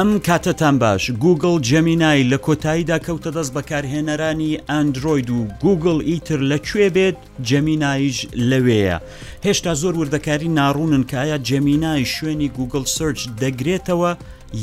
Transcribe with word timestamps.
ئەم 0.00 0.18
کاتتان 0.26 0.78
باش 0.78 1.10
گوگل 1.22 1.54
جەمینای 1.70 2.24
لە 2.32 2.38
کۆتاییدا 2.46 2.98
کەوتە 3.06 3.30
دەست 3.36 3.52
بەکارهێنەرانی 3.56 4.60
ئەندروید 4.70 5.28
و 5.36 5.40
گوگل 5.64 5.98
ئیتر 6.10 6.40
لەکوێ 6.52 6.88
بێت 6.96 7.16
جەمینایش 7.48 8.18
لەوەیە 8.50 8.98
هێشتا 9.46 9.72
زۆر 9.82 9.94
وردەکاری 10.00 10.48
ناڕوونن 10.58 11.04
کایە 11.12 11.36
جەمینای 11.48 12.04
شوێنی 12.14 12.48
گوگل 12.58 12.84
سرچ 12.96 13.20
دەگرێتەوە 13.42 14.12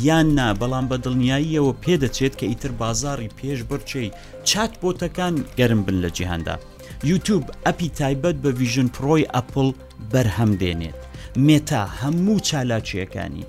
یان 0.07 0.27
نا 0.37 0.49
بەڵام 0.59 0.85
بە 0.89 0.97
دڵنیاییەوە 1.03 1.73
پێدەچێت 1.83 2.33
کە 2.39 2.45
ئیتر 2.51 2.71
بازاری 2.81 3.29
پێش 3.37 3.59
بچەی 3.69 4.11
چات 4.49 4.73
بۆتەکان 4.81 5.35
گەرم 5.57 5.81
بن 5.85 5.97
لە 6.03 6.09
جیهندا 6.17 6.55
یوتوب 7.03 7.43
ئەپی 7.67 7.87
تایبەت 7.99 8.35
بە 8.45 8.47
ویژن 8.59 8.87
پرۆی 8.93 9.27
ئەپل 9.35 9.69
بەرهەم 10.11 10.51
دێنێت 10.61 10.99
مێتا 11.45 11.83
هەموو 12.01 12.37
چالاچیەکانی 12.49 13.45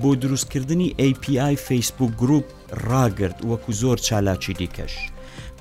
بۆ 0.00 0.10
دروستکردنی 0.22 0.94
API 1.10 1.54
فیسبوک 1.66 2.12
گروپ 2.20 2.44
ڕاگرد 2.88 3.38
وەکو 3.50 3.72
زۆر 3.80 3.98
چالاکی 4.08 4.54
دیکەش 4.60 4.94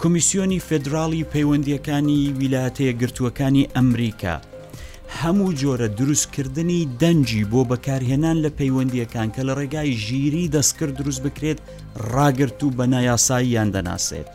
کمیسیۆنی 0.02 0.60
فدراڵی 0.70 1.28
پەیوەندیەکانی 1.34 2.20
ویلاتەیە 2.40 2.94
گرتووەکانی 3.02 3.70
ئەمریکا 3.76 4.36
هەموو 5.22 5.52
جۆرە 5.62 5.88
دروستکردنی 6.00 6.82
دەنجی 7.02 7.46
بۆ 7.52 7.62
بەکارهێنان 7.72 8.38
لە 8.46 8.50
پەیوەندیەکان 8.60 9.30
کە 9.36 9.42
لە 9.48 9.54
ڕێگای 9.60 9.92
ژیری 10.06 10.52
دەستکرد 10.56 10.96
دروست 11.00 11.22
بکرێت 11.26 11.60
ڕاگرت 12.14 12.60
و 12.64 12.70
بە 12.78 12.84
نایاسایی 12.94 13.54
یان 13.56 13.70
دەناسێت 13.76 14.30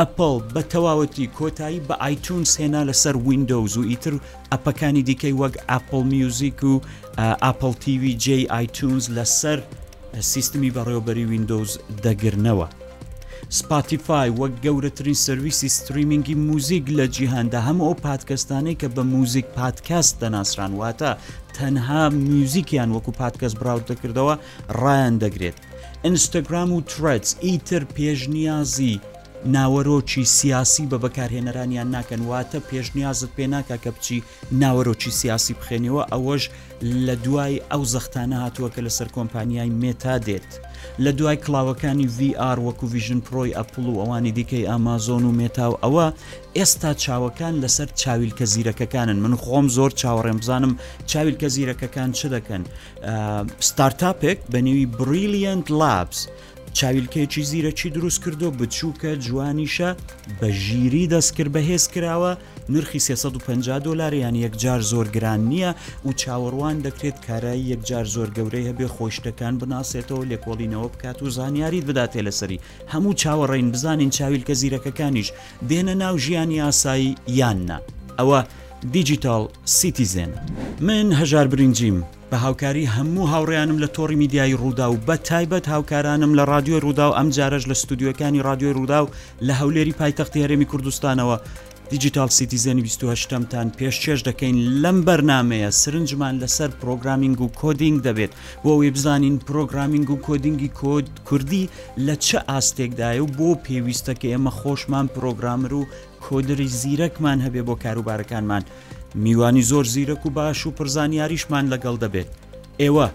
ئەپل 0.00 0.34
بە 0.54 0.62
تەواوەتی 0.72 1.26
کۆتایی 1.38 1.84
بە 1.88 1.94
ئایتون 2.02 2.44
سێنا 2.54 2.82
لەسەر 2.90 3.14
وینندۆز 3.26 3.72
و 3.76 3.82
ئیتر 3.90 4.14
ئەپەکانی 4.52 5.02
دیکەی 5.10 5.34
وەک 5.42 5.54
ئاپل 5.70 6.02
میوزیک 6.14 6.58
و 6.70 6.74
ئاپل 7.44 7.72
تیوی 7.84 8.14
جی 8.24 8.38
ئایتونز 8.54 9.04
لەسەر 9.16 9.58
سیستمی 10.32 10.70
بەڕێوبەری 10.76 11.28
وینندۆز 11.30 11.70
دەگرنەوە. 12.04 12.68
سپاتیفای 13.60 14.30
وەک 14.40 14.54
گەورەترین 14.64 15.18
سرویسی 15.26 15.68
ستریمینگی 15.76 16.34
موزیک 16.46 16.84
لە 16.98 17.04
جیهاندا 17.16 17.60
هەموو 17.68 17.88
ئەو 17.88 18.00
پادکەستانەی 18.06 18.76
کە 18.80 18.88
بە 18.96 19.02
موزیک 19.14 19.46
پادکەست 19.58 20.14
دەناسرانواتە 20.22 21.12
تەنها 21.56 22.02
میوزیکیان 22.30 22.90
وەکو 22.96 23.12
پادکەس 23.22 23.54
براوت 23.60 23.84
دەکردەوە 23.90 24.34
ڕایان 24.82 25.14
دەگرێت. 25.22 25.56
ئینستاگرام 26.04 26.70
و 26.72 26.80
ترس 26.92 27.28
ئیتر 27.46 27.82
پێشنیازی 27.96 28.94
ناوەرۆکی 29.46 30.24
سیاسی 30.24 30.88
بە 30.90 30.94
بەکارهێنەرانیان 30.98 31.88
ناکەن 31.94 32.22
واتە 32.30 32.60
پێشنیازت 32.70 33.28
پێ 33.38 33.46
ناکە 33.54 33.76
کە 33.84 33.90
بچی 33.94 34.22
ناوەرۆکی 34.52 35.10
سیاسی 35.20 35.54
بخێنەوە 35.60 36.02
ئەوەش 36.12 36.50
لە 37.06 37.14
دوای 37.24 37.60
ئەو 37.70 37.82
زەختانە 37.94 38.36
هاتووە 38.44 38.68
کە 38.74 38.80
لەسەر 38.86 39.08
کۆمپانیای 39.16 39.70
مێتا 39.82 40.16
دێت 40.26 40.50
لە 41.04 41.10
دوای 41.18 41.36
کلااوەکانی 41.44 42.08
VR 42.18 42.58
وەکو 42.66 42.86
ویژن 42.94 43.20
پرۆی 43.28 43.56
ئەپل 43.58 43.84
و 43.86 44.00
ئەوانی 44.00 44.32
دیکەی 44.38 44.68
ئامازۆن 44.70 45.24
و 45.24 45.32
مێتاو 45.40 45.72
ئەوە 45.84 46.06
ئێستا 46.58 46.92
چاوەکان 47.04 47.54
لەسەر 47.62 47.88
چاویلکە 48.02 48.44
زیرەکەکانن 48.52 49.18
من 49.24 49.34
خۆم 49.44 49.66
زۆر 49.76 49.90
چاوەڕێم 50.00 50.38
بزانم 50.40 50.72
چاویلکە 51.10 51.46
زیرەکەکان 51.54 52.08
چ 52.18 52.20
دەکەن 52.34 52.62
ستارتاپێک 53.68 54.38
بە 54.52 54.58
نێوی 54.66 54.86
بریلیەنت 54.98 55.66
لابس 55.80 56.20
چاویلکەیەکی 56.74 57.42
زیرەکی 57.46 57.90
دروست 57.92 58.24
کردو 58.24 58.50
بچووکە 58.52 59.24
جوانیشە 59.26 59.94
بە 60.40 60.46
ژیری 60.50 61.08
دەستکرد 61.08 61.52
بەهێز 61.54 61.84
کراوە 61.94 62.36
نرخی 62.68 62.98
350 62.98 63.78
دلاریان 63.78 64.34
یەکجار 64.34 64.80
زۆر 64.80 65.08
گران 65.08 65.40
نییە 65.50 65.74
و 66.06 66.10
چاوەڕوان 66.12 66.82
دەکرێت 66.86 67.26
کارایی 67.26 67.64
یەکجار 67.72 68.04
زۆر 68.04 68.30
گەورەی 68.36 68.66
هەبێ 68.70 68.86
خۆشتەکان 68.94 69.54
بناسێتەوە 69.60 70.24
لێکۆڵینەوە 70.30 70.88
بکات 70.94 71.22
و 71.22 71.30
زانیاری 71.30 71.80
بداتێ 71.86 72.20
لەسەری 72.26 72.58
هەموو 72.92 73.14
چاوەڕێین 73.22 73.68
بزانین 73.74 74.10
چاویلکە 74.10 74.52
زیرەکەکانیش 74.60 75.28
دێنە 75.68 75.94
ناو 76.02 76.18
ژیانی 76.24 76.60
ئاسایی 76.64 77.14
یاننا 77.28 77.78
ئەوە 78.18 78.40
دیجیتال 78.94 79.44
سیتیزن 79.78 80.30
من 80.80 81.06
هەژار 81.20 81.46
برنجیم 81.52 82.04
بە 82.32 82.38
هاوکاری 82.46 82.86
هەموو 82.96 83.30
هاوڕیانم 83.34 83.78
لە 83.84 83.88
تۆڕی 83.96 84.16
میدیایی 84.22 84.56
ڕوودا 84.62 84.86
و 84.90 84.96
بە 85.08 85.16
تایبەت 85.28 85.66
هاوکارانم 85.68 86.32
لە 86.38 86.42
رادیۆ 86.50 86.76
ڕوودا 86.84 87.06
و 87.10 87.14
ئەم 87.18 87.28
جارەش 87.36 87.62
لە 87.70 87.74
ستودیوەکانی 87.82 88.44
رادیۆی 88.48 88.74
ڕوودا 88.76 88.98
و 89.04 89.08
لە 89.46 89.52
هەولێری 89.60 89.94
پایتەختی 90.00 90.42
هەرێمی 90.44 90.64
کوردستانەوە 90.72 91.36
دیجیتال 91.90 92.28
سیتیزنی 92.38 92.82
28تان 92.88 93.66
پێش 93.78 93.94
چێش 94.02 94.20
دەکەین 94.28 94.56
لەم 94.82 94.98
بەرنمەیە 95.06 95.70
سرنجمان 95.82 96.34
لەسەر 96.42 96.70
پرۆگرامینگ 96.82 97.40
و 97.40 97.48
کۆدینگ 97.60 97.96
دەبێت 98.06 98.32
بۆ 98.62 98.68
ئەوی 98.74 98.90
بزانین 98.96 99.36
پرۆگرامینگ 99.48 100.08
و 100.10 100.20
کۆدینگی 100.26 100.70
کۆد 100.80 101.06
کوردی 101.28 101.68
لە 102.06 102.14
چه 102.26 102.38
ئاستێکدایە 102.50 103.22
و 103.24 103.28
بۆ 103.38 103.48
پێویستە 103.66 104.12
کە 104.20 104.26
ئێمە 104.32 104.52
خۆشمان 104.60 105.06
پرۆگرامر 105.14 105.72
و 105.80 105.86
کۆدری 106.26 106.66
زیرەکمان 106.80 107.38
هەبێ 107.46 107.62
بۆ 107.68 107.74
کاروبارەکانمان 107.84 108.62
میوانی 109.24 109.62
زۆر 109.70 109.84
زیرەک 109.94 110.22
و 110.26 110.30
باش 110.38 110.58
و 110.66 110.70
پرزانیاریشمان 110.78 111.64
لەگەڵ 111.72 111.96
دەبێت 112.04 112.28
ئێوە 112.82 113.08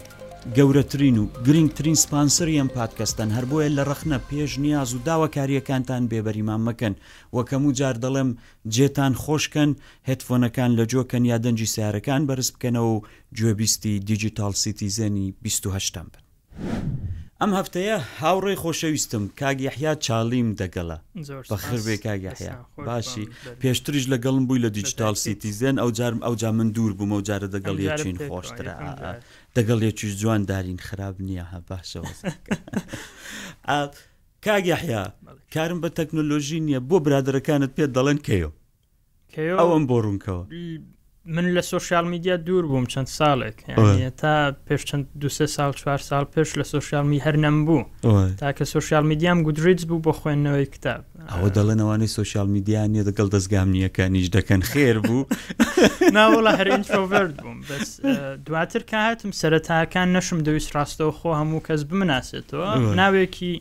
گەورەترین 0.58 1.18
و 1.22 1.26
گرنگترین 1.46 1.98
سپانسری 2.06 2.60
ئەم 2.60 2.70
پادکەستن 2.78 3.30
هەر 3.36 3.46
بۆیە 3.50 3.70
لە 3.78 3.84
ڕخنە 3.90 4.18
پێش 4.30 4.52
نیاز 4.66 4.90
و 4.94 5.00
داواکاریەکانتان 5.08 6.04
بێبەریمان 6.12 6.62
مەکەن 6.68 6.94
وەکەم 7.36 7.64
و 7.68 7.72
جار 7.80 7.96
دەڵێم 8.04 8.30
جێتان 8.76 9.14
خۆشکەن 9.24 9.72
هتفۆنەکان 10.10 10.72
لە 10.80 10.86
جۆکەن 10.92 11.24
یا 11.32 11.38
دەنجی 11.46 11.70
سیارەکان 11.76 12.22
بەرز 12.30 12.48
بکەنەوە 12.54 12.92
و 12.96 13.04
گوێبیستی 13.38 13.94
دیجیتال 14.10 14.54
سیتیزەنی 14.62 15.26
28 15.44 15.98
بن. 16.00 16.12
ئەم 17.42 17.52
هەفتەیە 17.60 17.96
هاوڕێی 18.22 18.58
خۆشەویستم 18.64 19.24
کاگیحیا 19.40 19.94
چاڵیم 20.06 20.50
دەگەڵە 20.62 20.98
بەخر 21.52 21.80
بێ 21.86 21.96
کاگیحیا 22.06 22.56
باشی 22.88 23.26
پێشتریش 23.62 24.06
لەگەڵم 24.14 24.44
بووی 24.48 24.64
لە 24.66 24.70
دیجیتال 24.78 25.16
سیتیزن 25.24 25.76
ئەو 25.82 25.90
جارم 25.98 26.20
ئەو 26.26 26.34
جا 26.42 26.50
من 26.58 26.70
دوور 26.76 26.94
بووم 26.98 27.12
و 27.14 27.22
جارە 27.28 27.48
دەگەڵ 27.56 27.78
یەچین 27.88 28.18
خۆشترە 28.28 28.74
دەگەڵ 29.56 29.80
یەکی 29.88 30.08
جوان 30.20 30.42
دارین 30.52 30.80
خراب 30.88 31.16
نییە 31.28 31.46
هە 31.52 31.60
باشەوە 31.70 32.12
کاگیحیا 34.46 35.04
کارم 35.54 35.80
بە 35.84 35.90
تەکنۆلۆژی 36.00 36.60
نییە 36.68 36.80
بۆ 36.90 36.98
برادەکانت 37.06 37.72
پێ 37.78 37.86
دەڵێن 37.96 38.20
کەیۆ 38.28 38.50
ئەوم 39.60 39.84
بۆ 39.90 39.98
ڕوونکەوە 40.04 40.44
من 41.28 41.58
لە 41.62 41.62
سوۆشال 41.62 42.06
میدیا 42.08 42.38
دوور 42.38 42.66
بووم 42.66 42.86
چەند 42.94 43.08
ساڵێک 43.08 43.66
تا 44.18 44.56
پێش 44.70 44.82
چەند 44.90 45.06
دو 45.22 45.30
سال 45.30 45.72
چوار 45.72 45.98
سال 45.98 46.26
پێش 46.36 46.50
لە 46.60 46.64
سوۆشال 46.64 47.06
می 47.12 47.20
هەر 47.26 47.36
نەم 47.46 47.58
بوو 47.66 47.84
تاکە 48.42 48.64
سوۆشال 48.74 49.06
میدیام 49.06 49.42
گودریت 49.44 49.86
بوو 49.90 50.00
بۆ 50.06 50.12
خوێندنەوەی 50.20 50.68
کتاب 50.76 51.02
ئەوە 51.32 51.50
دەڵێنەوەی 51.58 52.08
سوۆشال 52.16 52.48
میدیان 52.56 52.88
نیە 52.94 53.04
دەگەڵ 53.10 53.28
دەستگامنیەکانیش 53.36 54.28
دەکەن 54.38 54.62
خێر 54.72 54.98
بوو 55.08 55.26
ناوەڵە 56.18 56.52
هەرینفۆڤرد 56.60 57.36
بووم 57.42 57.60
دواتر 58.46 58.80
کە 58.90 58.94
هاتم 59.08 59.32
سەرەتاکان 59.42 60.08
نەشم 60.16 60.40
دەویست 60.48 60.70
ڕاستەوە 60.76 61.12
خۆ 61.20 61.30
هەموو 61.40 61.66
کەس 61.68 61.82
بمناسێتەوە 61.90 62.70
ناوێکی 63.00 63.54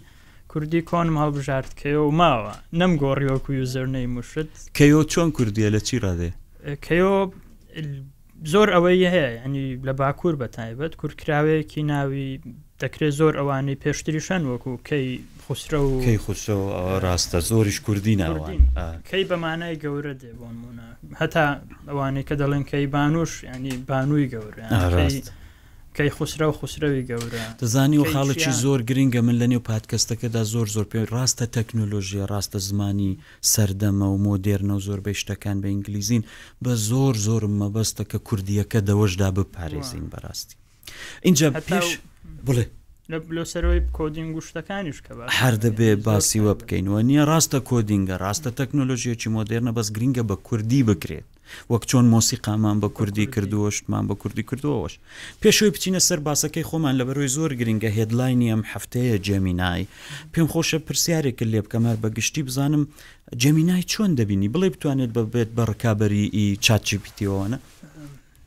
کوردی 0.52 0.82
کۆنم 0.90 1.16
هەڵبژارد 1.22 1.70
کەەوە 1.80 2.10
ماوە 2.20 2.54
نەم 2.80 2.92
گۆڕیوەکو 3.02 3.50
یوزەرنەی 3.58 4.06
مشت 4.14 4.48
کەەوە 4.78 5.02
چۆن 5.12 5.28
کوردیە 5.36 5.68
لە 5.74 5.80
چی 5.88 5.96
ڕادێ؟ 6.04 6.30
کەۆ 6.86 7.30
زۆر 8.52 8.68
ئەوەی 8.74 9.06
هەیە 9.14 9.30
ینی 9.46 9.64
لە 9.86 9.92
باکوور 10.00 10.34
بە 10.42 10.48
تایبەت 10.56 10.92
کورتراوەیەکی 11.00 11.82
ناوی 11.92 12.28
دەکرێت 12.82 13.12
زۆر 13.20 13.34
ئەوانەی 13.38 13.76
پێشتریشان 13.84 14.42
وەکو 14.50 14.72
کەی 14.88 15.06
خوسرە 15.44 15.78
و 15.86 16.02
کەی 16.06 16.18
خوشە 16.24 16.54
ڕاستە 17.04 17.38
زۆریش 17.48 17.78
کوردی 17.86 18.14
ناوان 18.22 18.56
کەی 19.10 19.24
بەمانای 19.30 19.76
گەورە 19.84 20.14
دێ 20.20 20.30
بۆنمونە 20.40 20.88
هەتا 21.20 21.44
ئەوانەی 21.90 22.24
کە 22.28 22.34
دەڵێن 22.40 22.64
کەی 22.70 22.86
بانوش 22.94 23.32
ینی 23.52 23.74
بانووی 23.88 24.26
گەورە 24.34 24.64
کەی 25.98 26.10
خوسرە 26.18 26.42
و 26.50 26.52
خوسرەوی 26.52 27.02
گەورە 27.06 27.60
دەزانی 27.62 27.98
و 28.02 28.04
خاڵکی 28.12 28.50
زۆر 28.62 28.80
گرنگە 28.88 29.16
من 29.26 29.36
لە 29.42 29.46
نێو 29.52 29.60
پادکەستەکەدا 29.70 30.42
زۆر 30.54 30.66
زۆر 30.74 30.84
پێ 30.92 31.00
ڕاستە 31.14 31.46
تەکنۆلۆژیە 31.56 32.24
ڕاستە 32.32 32.58
زمانی 32.68 33.18
سەردەمە 33.52 34.04
و 34.10 34.18
مۆدێرنە 34.26 34.72
و 34.76 34.80
زۆربەی 34.86 35.14
شتەکان 35.22 35.56
بە 35.62 35.66
ئینگلیزین 35.72 36.22
بە 36.64 36.68
زۆر 36.88 37.14
زۆر 37.26 37.42
مەبەستە 37.60 38.04
کە 38.10 38.18
کوردیەکە 38.28 38.78
دەوەشدا 38.88 39.28
بپارێزین 39.38 40.06
بەڕاستی 40.12 40.56
اینجا 41.22 41.50
پێش 41.68 41.88
بڵێ 42.46 42.64
لەسەرەوەی 43.36 43.80
کۆدینگ 43.96 44.30
گوشتەکانیش 44.36 44.98
کە 45.06 45.12
هەر 45.38 45.54
دەبێ 45.64 45.90
باسیوە 46.06 46.52
بکەینەوە 46.60 47.00
نییە 47.08 47.24
ڕاستە 47.30 47.58
کۆدینگە 47.70 48.14
ڕاستە 48.24 48.50
تەکنۆلۆژیەکی 48.58 49.28
مۆدررنە 49.36 49.72
بەس 49.76 49.88
گرینگە 49.96 50.22
بە 50.30 50.36
کوردی 50.48 50.82
بکرێت 50.88 51.26
وەک 51.72 51.84
چۆن 51.88 52.06
مۆسیقامان 52.12 52.76
بە 52.82 52.88
کوردی 52.96 53.26
کردووە 53.34 53.68
شتمان 53.76 54.04
بە 54.08 54.14
کوردی 54.22 54.42
کردوەوەش 54.50 54.92
پێشوی 55.42 55.70
بچینە 55.74 56.00
سەر 56.08 56.18
باسەکەی 56.26 56.68
خۆمان 56.68 56.94
لە 57.00 57.04
بەرۆی 57.08 57.32
زۆر 57.36 57.50
گرنگە 57.60 57.90
هێدلاینی 57.96 58.50
ئەم 58.52 58.62
هەفتەیە 58.72 59.16
جێمینای 59.26 59.88
پێم 60.32 60.46
خۆشە 60.52 60.78
پرسیارێکە 60.86 61.44
لێ 61.52 61.60
بکەمەر 61.64 61.96
بەگشتی 62.02 62.42
بزانم 62.48 62.82
جەمینای 63.42 63.88
چۆن 63.92 64.10
دەبینی 64.18 64.52
بڵێ 64.54 64.68
بتوانێت 64.74 65.10
ببێت 65.16 65.50
بە 65.56 65.62
ڕکابەری 65.70 66.24
چاچی 66.64 66.96
پیتیەوەە 67.04 67.46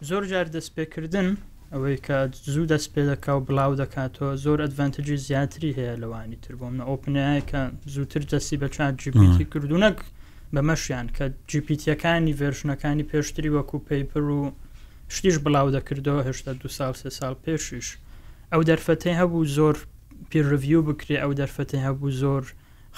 زۆر 0.10 0.24
جار 0.32 0.48
دەست 0.56 0.72
پێکردن 0.76 1.28
ئەوەی 1.74 1.98
کە 2.06 2.18
زوو 2.54 2.66
دەست 2.74 2.90
پێ 2.94 3.02
دەکا 3.12 3.32
و 3.38 3.46
بڵاو 3.48 3.74
دەکاتەوە 3.82 4.32
زۆر 4.46 4.58
ئەدڤنتجی 4.66 5.18
زیاتری 5.28 5.72
هەیە 5.78 5.94
لەوانی 6.02 6.38
تر 6.44 6.54
بۆم 6.60 6.74
ئۆپنایکە 6.90 7.62
زووتر 7.94 8.22
دەستی 8.32 8.56
بە 8.62 8.68
چاجیبیتی 8.76 9.46
کردوونەک 9.52 9.98
بەمەشیان 10.54 11.08
کە 11.16 11.26
جیپیتەکانی 11.52 12.38
ڤێرشنەکانی 12.40 13.08
پێشتری 13.12 13.54
وەکو 13.56 13.78
پێیپەر 13.88 14.24
و 14.40 14.42
شتیش 15.16 15.36
بڵاو 15.44 15.74
دەکردەوە 15.76 16.22
هێشتا 16.28 16.52
دو 16.62 16.70
سال 16.78 16.94
سێ 17.02 17.10
سال 17.18 17.36
پێشیش 17.44 17.88
ئەو 18.52 18.62
دەرفەتی 18.70 19.18
هەبوو 19.22 19.50
زۆر 19.58 19.76
پیرڤیو 20.30 20.82
بکرێ 20.90 21.18
ئەو 21.24 21.32
دەرفەتی 21.40 21.82
هەبوو 21.86 22.16
زۆر 22.22 22.44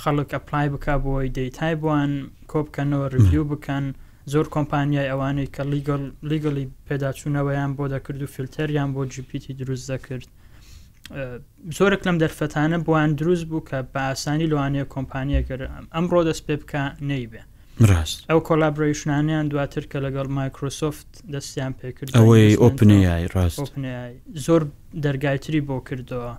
خەڵک 0.02 0.30
ئەپلای 0.36 0.70
بک 0.74 0.88
بۆی 1.04 1.30
دەیتای 1.38 1.76
بووان 1.82 2.12
کۆبکەنەوە 2.52 3.06
ریویو 3.16 3.46
بکەن 3.52 3.86
زۆر 4.34 4.46
کۆمپانیای 4.56 5.10
ئەوانەی 5.12 5.52
کە 5.56 5.64
لیگەلی 6.32 6.66
پێداچوونەوەیان 6.88 7.72
بۆ 7.78 7.86
دەکرد 7.94 8.22
و 8.24 8.32
فیلتەریان 8.36 8.90
بۆ 8.96 9.02
جیپیتی 9.14 9.54
دروست 9.60 9.86
دەکرد 9.92 10.28
زۆرێک 11.78 12.02
لەم 12.08 12.18
دەرفەتانە 12.24 12.78
بۆیان 12.88 13.12
دروست 13.22 13.46
بوو 13.50 13.66
کە 13.70 13.80
بە 13.94 14.02
ئاسانی 14.10 14.48
لەوانەیە 14.52 14.86
کۆمپانیەگەر 14.94 15.62
ئەمڕۆ 15.96 16.22
دەست 16.30 16.44
پێ 16.48 16.56
بکە 16.62 16.84
نەیبێ 17.10 17.42
ڕاست 17.90 18.18
ئەو 18.30 18.40
کۆلابرەیشنانیان 18.50 19.46
دواتر 19.52 19.84
کە 19.92 19.98
لەگەڵ 20.06 20.28
مایکرۆسۆفت 20.40 21.10
دەستیان 21.34 21.74
پێکرد 21.80 22.10
ئەوەی 22.18 22.54
ئۆپنیای 22.64 23.26
ڕاست 23.36 23.60
زۆر 24.46 24.62
دەرگایتری 25.06 25.62
بۆ 25.68 25.78
کردەوە 25.88 26.32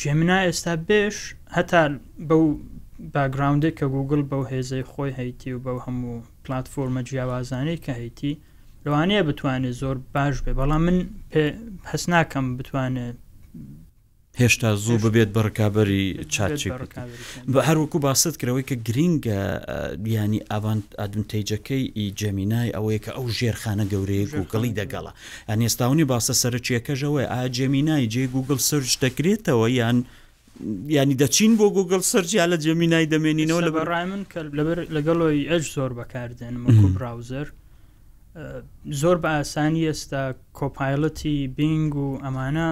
جێمنا 0.00 0.38
ئێستا 0.46 0.74
بێش 0.88 1.16
هەتا 1.56 1.82
بەو 2.28 2.44
باگراوندێک 3.14 3.74
کە 3.80 3.86
گوگل 3.94 4.20
بەو 4.30 4.42
هێزەی 4.52 4.84
خۆی 4.92 5.12
هەیتی 5.20 5.50
و 5.54 5.62
بەو 5.66 5.78
هەموو 5.84 6.16
پلتفۆرمە 6.44 7.02
جیاوازانەی 7.08 7.82
کە 7.84 7.92
هەیتی 8.00 8.32
لەوانەیە 8.84 9.22
بتوانێت 9.28 9.74
زۆر 9.82 9.96
باش 10.14 10.34
بێ 10.44 10.52
بەڵام 10.58 10.80
من 10.86 10.98
هەست 11.90 12.06
ناکەم 12.14 12.46
بتوانێت 12.58 13.16
هێشتا 14.38 14.70
زوو 14.84 14.98
ببێت 15.04 15.28
بەڕکابەری 15.36 16.24
چاچی 16.34 16.70
بە 17.52 17.60
هەروەکو 17.68 17.98
باست 18.06 18.34
کرەوەی 18.40 18.64
کە 18.70 18.74
گرینگە 18.88 19.40
بیانی 20.04 20.40
ئاوان 20.50 20.80
ئادمتەیجەکەی 21.00 22.06
جەمینای 22.20 22.70
ئەوەیە 22.76 23.00
کە 23.04 23.10
ئەو 23.16 23.26
ژێرخانە 23.38 23.84
گەورەیە 23.92 24.26
گوگڵی 24.36 24.72
دەگەڵە 24.80 25.12
یان 25.48 25.60
ئێستاونی 25.66 26.06
باسە 26.12 26.32
سەرچیەکەژەوەی 26.42 27.28
ئا 27.32 27.40
جەمینای 27.58 28.06
جێ 28.12 28.24
گوگل 28.34 28.58
سرج 28.68 28.90
دەکرێتەوە 29.04 29.66
یان 29.80 29.98
ینی 31.02 31.16
دەچین 31.22 31.52
بۆ 31.58 31.66
گوگل 31.76 32.00
سرجیا 32.12 32.44
لە 32.52 32.56
جەمینای 32.64 33.06
دەمێنینەوە 33.14 33.60
لە 33.68 33.72
بەڕای 33.76 34.04
من 34.10 34.22
لەگەڵۆی 34.96 35.40
ئەج 35.50 35.64
زۆر 35.76 35.92
بەکاردێن 35.98 36.54
براوزەر 36.96 37.46
زۆر 39.02 39.16
بە 39.22 39.30
ئاسانی 39.38 39.82
ئێستا 39.90 40.22
کۆپایلەتی 40.58 41.36
بینگ 41.58 41.92
و 42.06 42.08
ئەمانە 42.24 42.68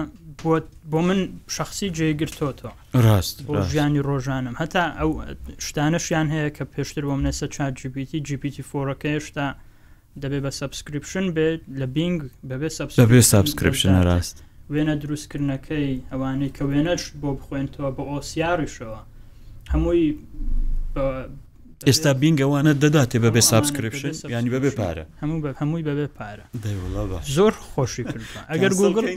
بۆ 0.91 0.99
من 1.07 1.19
شخصی 1.55 1.87
جێگرتۆتەوە 1.97 2.71
ڕاست 3.05 3.37
ژیانی 3.71 4.01
ڕۆژانم 4.09 4.55
هەتا 4.61 4.83
ئەو 4.99 5.09
شتانەشیان 5.65 6.27
هەیە 6.33 6.49
کە 6.57 6.63
پێشتر 6.73 7.03
بۆ 7.07 7.13
منێسە 7.19 7.47
چا 7.55 7.65
جیبیتی 7.79 8.19
جیپیتی 8.27 8.63
فۆڕەکە 8.69 9.09
هێشتا 9.15 9.47
دەبێ 10.21 10.39
بە 10.45 10.51
سبسکرپشن 10.59 11.25
بێت 11.35 11.61
لە 11.79 11.87
بینگ 11.95 12.17
بەبێ 12.51 12.69
بێ 13.11 13.21
سبسکرپشن 13.33 13.93
ڕاست 14.07 14.37
وێنە 14.71 14.95
دروستکردنەکەی 15.03 15.89
ئەوانەی 16.11 16.51
کە 16.57 16.63
وێنەش 16.69 17.03
بۆ 17.21 17.29
بخوێنتەوە 17.39 17.89
بە 17.95 18.03
ئۆسیاریشەوە 18.11 18.99
هەمووی 19.73 20.05
ئێستا 21.87 22.11
بینگەوانە 22.21 22.71
دەداتێ 22.83 23.17
بەبێ 23.25 23.41
سابسکرپشن 23.51 24.13
ینی 24.35 24.49
بەبێ 24.55 24.71
پارە 24.79 25.03
هەموو 25.21 25.39
بە 25.43 25.49
هەمووی 25.59 25.83
بەبێ 25.89 26.07
پارە 26.17 26.43
زۆر 27.35 27.53
خۆشی 27.69 28.03
کرد 28.11 28.23
ئەگەر 28.51 28.71
گوگل 28.81 29.05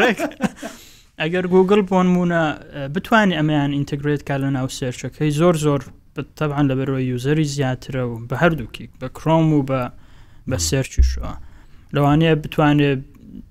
ڕێک 0.00 0.20
ئەگەر 1.22 1.44
گوگل 1.54 1.80
بۆنمونە 1.90 2.42
بتوانین 2.94 3.36
ئەمەیان 3.38 3.70
ئینتەگرێت 3.76 4.22
کا 4.28 4.36
لە 4.42 4.48
ناو 4.56 4.68
سێرچەکەی 4.78 5.30
زۆر 5.40 5.54
زۆر 5.66 5.80
تەبان 6.38 6.64
لە 6.70 6.74
بەرەوەی 6.78 7.04
یوزەری 7.12 7.46
زیاترە 7.54 8.04
و 8.10 8.14
بە 8.28 8.36
هەردووکی 8.42 8.86
بە 9.00 9.06
کرۆم 9.16 9.46
و 9.56 9.60
بە 9.70 9.80
بە 10.50 10.56
سێرچی 10.68 11.02
شووە 11.10 11.32
لەوانەیە 11.94 12.32
بتوانێت 12.44 13.00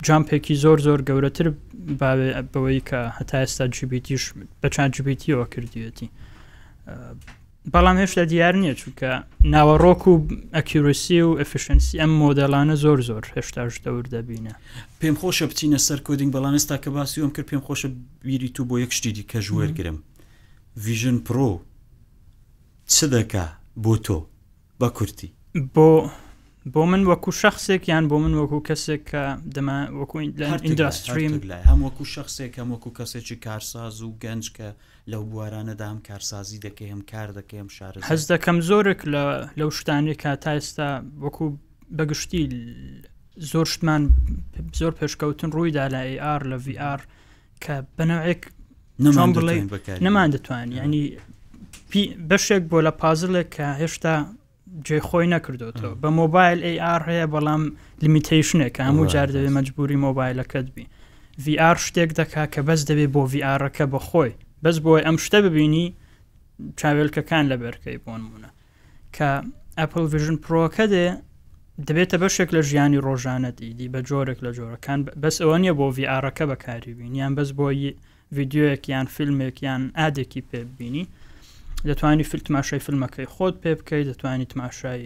جامپێکی 0.05 0.55
زۆر 0.63 0.77
زۆر 0.87 0.99
گەورەتر 1.07 1.47
بەوەی 2.53 2.81
کە 2.89 2.99
هەتا 3.17 3.37
ئێستا 3.43 3.65
جیبیتیش 3.75 4.23
بە 4.61 4.67
چند 4.75 4.89
جیبیتیەوە 4.95 5.45
کردیەتی 5.53 6.07
بەڵام 7.71 7.97
هێشتا 8.01 8.23
دیار 8.31 8.55
نییە 8.61 8.73
چونکە 8.81 9.09
ناوەڕۆک 9.53 10.03
و 10.07 10.13
ئەکیورسی 10.55 11.19
و 11.27 11.31
ئەفیشنسی 11.39 11.95
ئەم 12.01 12.11
مۆدەلانە 12.21 12.75
زۆر 12.83 12.99
زۆر 13.09 13.23
هێشتاش 13.35 13.73
دەور 13.85 14.05
دەبینە 14.13 14.53
پێم 14.99 15.15
خۆشە 15.21 15.45
بچینە 15.49 15.77
سەر 15.87 15.99
کۆدینگ 16.07 16.31
بەڵانستا 16.35 16.75
کە 16.83 16.89
باسیۆم 16.95 17.31
کرد 17.35 17.45
پێم 17.51 17.61
خۆشە 17.67 17.89
بیری 18.25 18.49
تو 18.55 18.61
بۆ 18.69 18.75
یەک 18.83 18.91
شتی 18.97 19.23
کە 19.31 19.39
ژوەرگرم 19.47 19.97
ویژن 20.85 21.17
پرۆ 21.27 21.49
چ 22.93 22.95
دەکا 23.13 23.45
بۆ 23.83 23.93
تۆ 24.05 24.19
بە 24.79 24.87
کورتی 24.97 25.29
بۆ 25.75 25.89
بۆ 26.71 26.85
من 26.85 27.03
وەکو 27.05 27.31
شخصێک 27.31 27.89
یان 27.89 28.07
بۆ 28.07 28.17
من 28.23 28.33
وەکو 28.33 28.59
کەسێک 28.67 29.01
کە 29.09 29.37
دەما 29.55 29.87
وەکوئینداستریم 29.99 31.33
لای 31.49 31.63
هەم 31.69 31.79
وەکو 31.85 32.03
شخصێک 32.05 32.53
هەم 32.59 32.71
وەکو 32.73 32.89
کەسێکی 32.99 33.35
کارساز 33.45 34.01
و 34.01 34.15
گەنج 34.23 34.45
کە 34.57 34.69
لەو 35.11 35.23
بوارانەدا 35.31 35.85
هەم 35.91 35.99
کارسازی 36.07 36.59
دەکەم 36.65 36.99
کار 37.11 37.29
دەکەم 37.39 37.67
شار 37.77 37.93
هەز 38.09 38.23
دەکەم 38.33 38.57
زۆرێک 38.69 39.01
لەو 39.59 39.69
شتانی 39.77 40.15
کا 40.15 40.35
تا 40.35 40.57
ئێستا 40.59 40.89
وەکو 41.23 41.45
بەگشتی 41.97 42.43
زۆر 43.37 43.65
شتمان 43.65 44.09
زۆر 44.79 44.91
پێشکەوتن 44.99 45.49
ڕوویدا 45.55 45.85
لە 45.93 46.01
AR 46.33 46.41
لە 46.51 46.57
VR 46.67 46.99
کە 47.63 47.75
بەنەوەیەک 47.97 48.41
نەمان 50.05 50.29
دەتوانین 50.33 50.77
ینی 50.85 51.17
بەشێک 52.29 52.63
بۆ 52.71 52.79
لە 52.87 52.91
پازلێک 53.01 53.49
کە 53.55 53.67
هێشتا 53.81 54.15
گوێ 54.87 54.99
خۆی 55.07 55.27
نەکردوەوە 55.35 55.93
بە 56.01 56.09
مۆبایل 56.19 56.59
AR 56.93 57.01
هەیە 57.09 57.25
بەڵام 57.33 57.63
لیمیتیشنێک 58.03 58.75
هەموو 58.87 59.09
جار 59.13 59.27
دەوێت 59.33 59.51
مەجبوری 59.57 60.01
مۆبایلەکەت 60.05 60.67
بی 60.75 60.85
VR 61.45 61.77
شتێک 61.85 62.09
دەکا 62.19 62.43
کە 62.53 62.59
بەس 62.67 62.81
دەبێت 62.89 63.09
بۆ 63.15 63.23
VRەکە 63.33 63.85
بەخۆی 63.93 64.31
بەس 64.63 64.77
بۆی 64.85 65.03
ئەم 65.07 65.17
شتە 65.25 65.39
ببینی 65.47 65.85
چاوێلکەکان 66.79 67.43
لە 67.51 67.55
بەرکەی 67.63 67.97
بۆنمونە 68.05 68.49
کە 69.15 69.29
ئەپل 69.79 70.03
ڤژن 70.13 70.37
پرۆکە 70.45 70.85
دێ 70.93 71.07
دەبێتە 71.87 72.15
بەشێک 72.23 72.49
لە 72.55 72.61
ژیانی 72.69 73.03
ڕۆژانەتیدی 73.07 73.87
بە 73.93 73.99
جۆرێک 74.09 74.39
لە 74.45 74.51
جۆرەکان 74.57 74.99
بەس 75.23 75.35
ئەوە 75.41 75.57
نیە 75.63 75.73
بۆ 75.79 75.85
VRەکە 75.97 76.45
بەکاری 76.51 76.93
بینیان 76.99 77.31
بەس 77.37 77.49
بۆی 77.59 77.79
یددیوەک 78.39 78.83
یان 78.93 79.07
فیلمێک 79.15 79.57
یان 79.67 79.81
ئادێکی 79.99 80.41
پێبینی 80.49 81.03
دەتوانی 81.89 82.23
فیل 82.23 82.39
تماشای 82.49 82.79
فیلمەکەی 82.85 83.27
خۆت 83.35 83.55
پێ 83.63 83.71
بکەیت 83.79 84.05
دەتوانانی 84.11 84.47
تماشای 84.53 85.03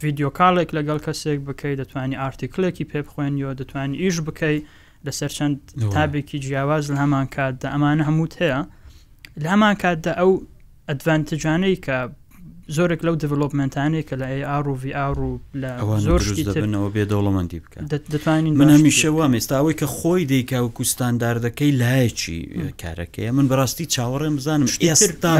ڤیددیوکالێک 0.00 0.68
لەگەڵ 0.76 0.98
کەسێک 1.06 1.38
بکەیت 1.48 1.76
دەتوانی 1.82 2.16
ئارتیکلێکی 2.22 2.84
پێ 2.90 3.00
بخوێنیەوە 3.06 3.52
دەتوانی 3.60 3.96
ئیش 4.02 4.16
بکەیت 4.28 4.62
لەسەر 5.06 5.30
چەند 5.36 5.56
تابێکی 5.94 6.38
جیاواز 6.44 6.84
لە 6.92 6.96
هەمان 7.02 7.26
کاتدا 7.36 7.68
ئەمانە 7.74 8.02
هەمووت 8.08 8.32
هەیە 8.40 8.60
لە 9.42 9.46
هەمان 9.52 9.74
کاتدا 9.82 10.12
ئەو 10.20 10.32
ئەدڤانتجانەی 10.88 11.76
کە 11.86 11.96
زۆرێک 12.72 13.02
لەو 13.06 13.14
دڤلوپمنتانێک 13.22 14.04
کە 14.08 14.16
لە 14.20 14.26
ئار 14.48 14.68
و 14.68 14.78
VR 14.82 15.18
و 15.18 15.40
لە 15.62 15.98
زۆر 16.06 16.20
بنەوە 16.62 16.90
بێ 16.94 17.04
دەوڵەمەندی 17.12 17.60
بکە 17.64 17.78
دەتوانین 18.12 18.54
منەمیشەوە 18.60 19.24
ئێستاەوەی 19.38 19.74
کە 19.80 19.86
خۆی 19.96 20.24
دیکا 20.30 20.58
و 20.64 20.68
کوستانداردەکەی 20.76 21.72
لایەکی 21.82 22.40
کارەکەی 22.82 23.30
من 23.36 23.46
بەڕاستی 23.50 23.86
چاوەڕێم 23.94 24.34
بزانم 24.38 24.66
ئێستا 24.80 25.32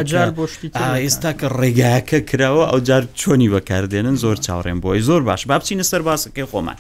ئێستا 1.05 1.33
کە 1.41 1.49
ڕێگاکە 1.59 2.19
کراوە 2.31 2.65
ئەو 2.71 2.81
جار 2.89 3.05
چۆنی 3.21 3.49
بەکاردێنن 3.55 4.15
زۆر 4.25 4.37
چاوەڕێم 4.45 4.79
بۆی 4.85 5.01
زۆر 5.09 5.23
باش 5.29 5.47
با 5.47 5.59
بچینە 5.59 5.83
سەر 5.93 6.03
باسەکەی 6.09 6.47
خۆمان 6.53 6.79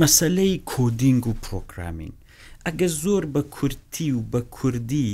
مەسلەی 0.00 0.54
کۆدینگ 0.72 1.24
و 1.30 1.34
پرۆگرامین 1.44 2.12
ئەگە 2.66 2.86
زۆر 3.02 3.22
بە 3.34 3.40
کورتی 3.54 4.08
و 4.12 4.20
بە 4.32 4.40
کوردی 4.56 5.12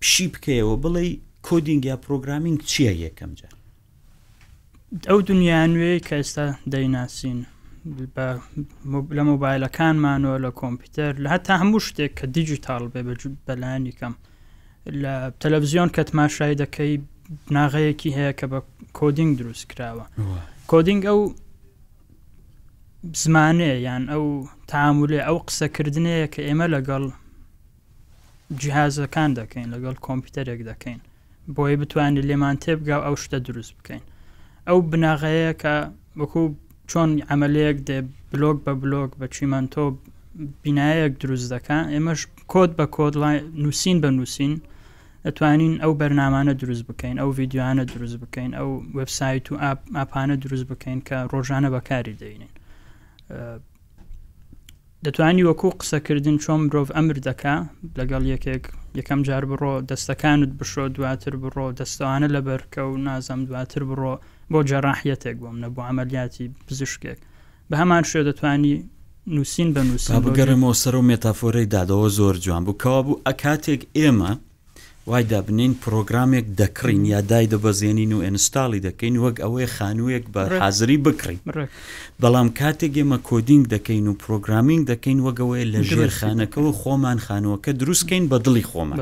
پشی 0.00 0.26
بکەیەوە 0.34 0.76
بڵێ 0.84 1.04
کۆدینگ 1.48 1.82
یا 1.92 1.96
پرۆگرامینگ 2.06 2.58
چییە 2.70 2.92
یەکەم 3.06 3.30
جار 3.40 3.52
ئەو 5.10 5.18
دنیا 5.30 5.60
نوێ 5.72 5.94
کە 6.06 6.14
ئێستا 6.20 6.46
دەیناسین 6.72 7.40
لە 9.18 9.22
مۆبایلەکانمانەوە 9.30 10.36
لە 10.44 10.50
کۆمپیوتەر 10.60 11.12
لە 11.22 11.28
هەتا 11.34 11.52
هەموو 11.62 11.84
شتێک 11.86 12.12
کە 12.18 12.24
دیجیتال 12.36 12.84
بێ 12.92 13.00
بەلایانی 13.46 13.94
کەم 13.98 14.14
لە 15.02 15.14
تەلەڤزیۆن 15.40 15.88
کە 15.94 16.02
تماشای 16.10 16.58
دەکەی 16.62 16.94
ناغەیەکی 17.58 18.10
هەیە 18.18 18.32
کە 18.38 18.46
بە 18.52 18.60
کۆدینگ 18.98 19.32
دروست 19.40 19.64
کراوە 19.70 20.04
کۆدینگ 20.70 21.02
ئەو 21.10 21.20
زمانەیە 23.22 23.76
یان 23.88 24.02
ئەو 24.12 24.24
تامولێ 24.70 25.20
ئەو 25.26 25.36
قسەکردنەیە 25.48 26.26
کە 26.34 26.40
ئێمە 26.48 26.66
لەگەڵ 26.74 27.04
جیهازەکان 28.58 29.30
دەکەین 29.40 29.66
لەگەڵ 29.74 29.96
کۆمپیوتەرێک 30.06 30.60
دەکەین 30.70 31.00
بۆیە 31.54 31.76
بتوانین 31.82 32.26
لێمان 32.30 32.56
تێبگاو 32.64 33.04
ئەو 33.06 33.16
شتە 33.22 33.38
دروست 33.48 33.72
بکەین 33.78 34.02
ئەو 34.68 34.78
بناغەیە 34.90 35.52
کە 35.62 35.74
وەکو 36.20 36.42
چۆن 36.90 37.10
ئەعملەیەک 37.28 37.78
دێ 37.88 37.98
بلۆک 38.32 38.56
بە 38.64 38.72
بلۆک 38.82 39.10
بە 39.20 39.26
چیمەنتۆ 39.34 39.84
بینایەک 40.62 41.12
دروست 41.22 41.46
دەکەن 41.54 41.84
ئێمەش 41.94 42.20
کۆت 42.52 42.70
بە 42.78 42.86
کۆت 42.96 43.14
نووسین 43.62 43.96
بە 44.04 44.10
نووسین 44.18 44.52
ئەتوانین 45.26 45.74
ئەو 45.82 45.92
بەرنامانە 46.00 46.54
دروست 46.62 46.84
بکەین 46.88 47.16
ئەو 47.22 47.28
یددیوانە 47.44 47.84
دروست 47.94 48.16
بکەین 48.22 48.52
ئەو 48.58 48.70
وبسایت 48.98 49.44
و 49.50 49.54
ئاپانە 49.98 50.36
دروست 50.44 50.66
بکەین 50.70 51.00
کە 51.08 51.16
ڕۆژانە 51.32 51.68
بەکاری 51.74 52.14
دەینین 52.22 52.52
دەتوانی 55.06 55.44
وەکوو 55.50 55.76
قسەکردن 55.80 56.36
چۆن 56.44 56.58
مرۆڤ 56.66 56.88
ئەمر 56.96 57.16
دەکا 57.28 57.56
لەگەڵ 57.98 58.22
یەکێک 58.34 58.64
یەکەم 58.98 59.20
جار 59.28 59.44
بڕۆ 59.50 59.72
دەستەکانت 59.90 60.50
بشۆ 60.58 60.84
دواتر 60.96 61.34
بڕۆ 61.42 61.66
دەستوانە 61.80 62.28
لە 62.34 62.40
بەرکە 62.46 62.82
و 62.86 62.96
نازەم 63.06 63.40
دواتر 63.48 63.82
بڕۆ 63.88 64.14
بۆ 64.52 64.58
جەراحەتێک 64.70 65.36
بۆم 65.42 65.56
نە 65.62 65.68
بۆ 65.74 65.80
ئەمەلیاتی 65.88 66.44
پزیشکێک 66.66 67.18
بە 67.68 67.74
هەمان 67.80 68.02
شێ 68.10 68.20
دەتوانی 68.28 68.74
نووسین 69.34 69.68
بە 69.74 69.80
نووسین 69.88 70.16
بگەڕێمەوە 70.26 70.74
سەر 70.82 70.94
و 70.96 71.02
مێتافۆرەی 71.10 71.70
دادەوە 71.74 72.08
زۆر 72.18 72.34
جوان 72.44 72.62
بوو 72.66 72.78
کەوا 72.82 73.00
بوو 73.06 73.20
ئەکاتێک 73.28 73.82
ئێمە 73.98 74.32
وای 75.10 75.24
دابنین 75.24 75.74
پرۆگرامێک 75.84 76.44
دەکڕین 76.60 77.02
یادای 77.14 77.46
دەبەزێنین 77.52 78.12
و 78.14 78.18
ئێنستاڵی 78.26 78.80
دەکەین 78.86 79.14
وەک 79.24 79.36
ئەوەی 79.44 79.66
خانوویەک 79.76 80.24
بە 80.34 80.42
حازری 80.62 80.98
بکڕین 81.06 81.40
بەڵام 82.22 82.48
کاتێک 82.58 82.92
ئێمە 83.00 83.18
کۆدینگ 83.28 83.64
دەکەین 83.74 84.04
و 84.10 84.14
پرۆگرامینگ 84.24 84.82
دەکەین 84.92 85.18
وەگەوەی 85.26 85.64
لە 85.72 85.80
ژێر 85.90 86.10
خانەکەەوە 86.18 86.72
خۆمان 86.80 87.18
خانوەکە 87.26 87.70
دروستکەین 87.80 88.24
بە 88.32 88.38
دڵی 88.46 88.64
خۆمان 88.70 88.98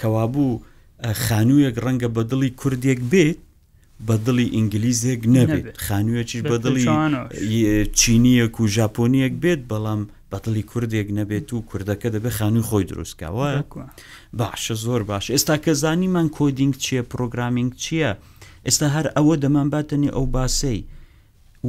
کەوابوو 0.00 0.60
خانوویەک 1.26 1.76
ڕەنگە 1.84 2.08
بە 2.16 2.22
دڵی 2.30 2.50
کوردێک 2.60 3.00
بێت 3.12 3.38
بە 4.08 4.16
دڵی 4.26 4.46
ئینگلیزێک 4.56 5.22
نەبێت 5.36 5.66
خانوویەکیش 5.86 6.40
بە 6.50 6.56
دڵی 6.64 6.84
چینیەک 8.00 8.54
و 8.60 8.64
ژاپۆنیەک 8.76 9.32
بێت 9.42 9.62
بەڵام 9.70 10.00
بەتڵی 10.32 10.62
کوردێک 10.72 11.08
نەبێت 11.18 11.48
و 11.52 11.58
کوردەکە 11.70 12.08
دەبێ 12.14 12.30
خانووی 12.38 12.66
خۆی 12.68 12.86
دروستکەوە 12.90 13.48
باشە 14.40 14.74
زۆر 14.84 15.00
باش 15.10 15.24
ئێستا 15.34 15.56
کە 15.64 15.72
زانیمان 15.82 16.26
کۆدینگ 16.36 16.74
چییە 16.84 17.02
پرۆگرامینگ 17.12 17.70
چییە 17.82 18.10
ئێستا 18.66 18.86
هەر 18.96 19.06
ئەوە 19.16 19.34
دەمان 19.42 19.66
باتنی 19.74 20.12
ئەو 20.16 20.24
باسەی 20.36 20.80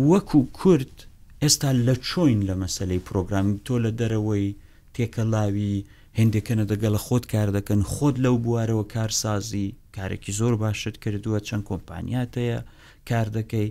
وەکو 0.10 0.40
کورد 0.60 0.94
ئێستا 1.44 1.70
لە 1.88 1.96
چۆین 2.08 2.40
لە 2.50 2.56
مەسلەی 2.62 3.04
پرۆگرامی 3.08 3.58
تۆ 3.66 3.76
لە 3.86 3.92
دەرەوەی 4.00 4.48
تێکە 4.96 5.24
لاوی 5.34 5.74
هندێکەنە 6.20 6.64
دەگەڵ 6.72 6.96
خۆت 7.06 7.24
کار 7.34 7.50
دەکەن 7.58 7.82
خۆت 7.94 8.16
لەو 8.26 8.36
بوارەوە 8.46 8.86
کارسازی 8.94 9.68
کارێکی 9.96 10.34
زۆر 10.40 10.54
باشت 10.64 10.96
کردووە 11.04 11.40
چەند 11.48 11.64
کۆمپانیاتەیە 11.70 12.60
کار 13.10 13.28
دەکەی 13.38 13.70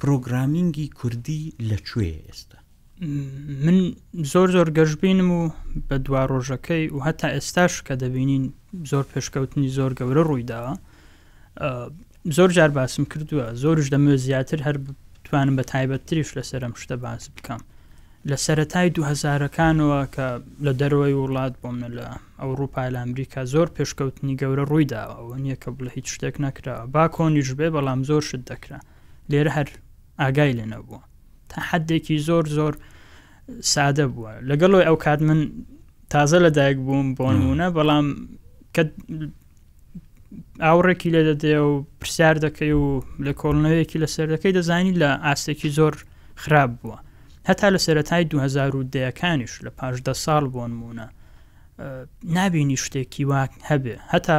پرۆگرامینگی 0.00 0.86
کوردی 0.98 1.42
لەکوێ 1.70 2.12
ئێستا 2.26 2.58
من 3.64 3.78
زۆر 4.32 4.48
زۆر 4.56 4.68
گەشتبینم 4.78 5.30
و 5.38 5.40
بە 5.88 5.94
دوا 6.06 6.22
ڕۆژەکەی 6.32 6.84
و 6.94 6.98
هەتا 7.06 7.28
ئێستاش 7.34 7.72
کە 7.86 7.94
دەبینین 8.02 8.44
زۆر 8.90 9.04
پێشکەوتنی 9.12 9.68
زۆر 9.78 9.92
گەورە 9.98 10.22
ڕوویداوە 10.28 10.72
زۆر 12.36 12.48
جار 12.56 12.68
باسم 12.78 13.04
کردووە 13.12 13.46
زۆرش 13.62 13.86
دەمە 13.94 14.14
زیاتر 14.26 14.58
هەر 14.66 14.76
بتوانم 15.24 15.54
بە 15.58 15.64
تایبەتریش 15.72 16.28
لەسەرم 16.38 16.72
شتە 16.82 16.92
باس 17.04 17.24
بکەم 17.36 17.62
لە 18.30 18.36
سەتای 18.44 18.90
دوهزارەکانەوە 18.96 20.00
کە 20.14 20.26
لە 20.66 20.72
دەرەوەی 20.80 21.14
وڵات 21.22 21.54
بۆمە 21.62 21.88
لە 21.96 22.06
ئەوروپای 22.40 22.90
لە 22.94 22.98
ئەمریکا 23.02 23.40
زۆر 23.54 23.66
پێشکەوتنی 23.76 24.38
گەورە 24.40 24.64
ڕوویداوە 24.70 25.14
ئەوە 25.20 25.36
نییە 25.44 25.56
کە 25.62 25.68
بڵە 25.74 25.90
هیچ 25.96 26.06
شتێک 26.14 26.36
نەکراوە 26.44 26.84
با 26.94 27.04
کۆنیش 27.16 27.50
بێ 27.58 27.68
بەڵام 27.74 28.00
زۆر 28.08 28.22
شت 28.28 28.42
دەکرا 28.52 28.78
لێرە 29.30 29.50
هەر 29.56 29.68
ئاگای 30.20 30.52
لێنەبووە 30.58 31.00
تا 31.50 31.58
حدێکی 31.70 32.18
زۆر 32.28 32.44
زۆر 32.58 32.74
سادە 33.74 34.04
بووە 34.14 34.32
لەگەڵی 34.50 34.80
ئەو 34.88 34.96
کات 35.04 35.20
من 35.28 35.40
تازە 36.12 36.38
لەدایک 36.46 36.76
بووم 36.86 37.08
بۆ 37.18 37.26
نمونە 37.34 37.66
بەڵام 37.76 38.06
ئاوڕێکی 40.64 41.08
لە 41.16 41.20
دەدێ 41.28 41.56
و 41.68 41.74
پرسیار 42.00 42.36
دەکەی 42.44 42.72
و 42.82 42.86
لە 43.26 43.32
کۆڵنەوەیەکی 43.40 43.98
لە 44.02 44.08
سەردەکەی 44.14 44.52
دەزانی 44.58 44.94
لە 45.02 45.10
ئاستێکی 45.24 45.70
زۆر 45.78 45.94
خراپ 46.42 46.70
بووە 46.80 46.98
هەتا 47.48 47.66
لە 47.74 47.78
سەتای 47.86 48.24
2010ەکانیش 48.32 49.54
لە 49.64 49.70
پاشدە 49.78 50.12
ساڵ 50.24 50.44
بۆ 50.54 50.62
نمونە 50.72 51.06
نبینی 52.38 52.76
شتێکی 52.84 53.20
وا 53.30 53.42
هەبێ 53.70 53.94
هەتا 54.12 54.38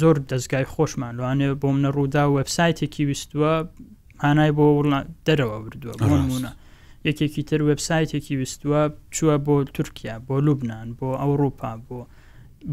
زۆر 0.00 0.16
دەستگای 0.30 0.64
خۆشمان 0.74 1.12
لەوانێ 1.18 1.48
بۆم 1.60 1.76
نەڕوودا 1.84 2.24
وبسایتێکی 2.36 3.00
ویستوە 3.08 3.54
هانای 4.24 4.50
بۆ 4.58 4.66
دەرەوە 5.26 5.56
بردووە 5.64 5.94
بۆ 5.98 6.06
نمونە 6.22 6.50
یەکێکی 7.08 7.42
تر 7.50 7.60
وبسایتێکی 7.70 8.34
وستووە 8.42 8.82
چووە 9.16 9.36
بۆ 9.46 9.56
تورکیا 9.76 10.14
بۆ 10.26 10.36
لوبناان 10.46 10.88
بۆ 10.98 11.08
ئەوروپا 11.22 11.72
بۆ 11.86 12.00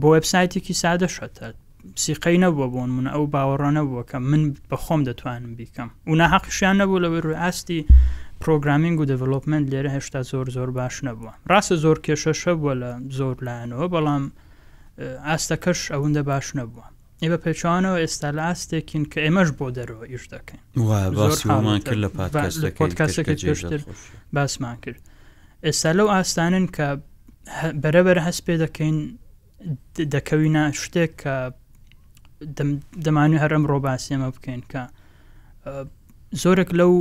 بۆ 0.02 0.08
وبسایتێکی 0.18 0.74
سادە 0.84 1.08
شەتە 1.16 1.46
سیقەی 2.04 2.38
نەبووە 2.44 2.68
بۆن 2.74 2.90
من 2.98 3.08
ئەو 3.14 3.24
باوەڕە 3.34 3.70
نەبووە 3.78 4.04
کە 4.10 4.18
من 4.30 4.42
بەخۆم 4.70 5.02
دەتوانم 5.10 5.54
بیکەم 5.60 5.90
و 6.10 6.14
ناحەقشیان 6.22 6.76
نەبوو 6.82 7.02
لەوەی 7.04 7.24
ڕوی 7.26 7.40
ئاستی 7.42 7.80
پرۆگرامینگ 8.44 8.96
و 9.00 9.08
دەڤلوپمنت 9.12 9.66
لێرە 9.72 9.90
هێشتا 9.96 10.22
زۆر 10.32 10.46
زۆر 10.56 10.70
باش 10.80 10.96
نەبووە 11.08 11.34
ڕاستە 11.52 11.76
زۆر 11.84 11.98
کێشەشە 12.06 12.54
بووە 12.60 12.74
لە 12.82 12.92
زۆر 13.20 13.36
لایەنەوە 13.48 13.88
بەڵام 13.94 14.24
ئاستەکەش 15.28 15.82
ئەوەندە 15.94 16.22
باش 16.30 16.48
نەبووە 16.60 16.88
ئێ 17.24 17.28
بە 17.32 17.40
پێچوانەوە 17.46 17.98
ئێستا 18.04 18.30
لاستێکین 18.38 19.04
کە 19.12 19.20
ئێمەش 19.26 19.50
بۆ 19.60 19.68
دەرەوە 19.78 20.06
ئیش 20.14 20.26
دەکەین 20.34 20.62
باسیمان 21.18 21.80
کرد 21.86 22.00
لە 22.06 22.10
پادکاسەکە 22.80 23.34
پێشتر 23.46 23.82
باسمان 24.36 24.78
کرد 24.84 25.02
ئێستا 25.68 25.92
لەو 25.98 26.08
ئاستانن 26.16 26.66
کە 26.76 26.88
بەرەبەر 27.84 28.18
هەست 28.28 28.42
پێ 28.46 28.56
دەکەین 28.64 28.98
دەکەوینە 30.14 30.64
شتێک 30.82 31.12
کە 31.24 31.36
دەمانوی 33.06 33.42
هەرم 33.44 33.64
ڕۆباسیێمە 33.72 34.30
بکەین 34.36 34.62
کە 34.72 34.84
زۆرێک 36.44 36.70
لەو 36.80 36.94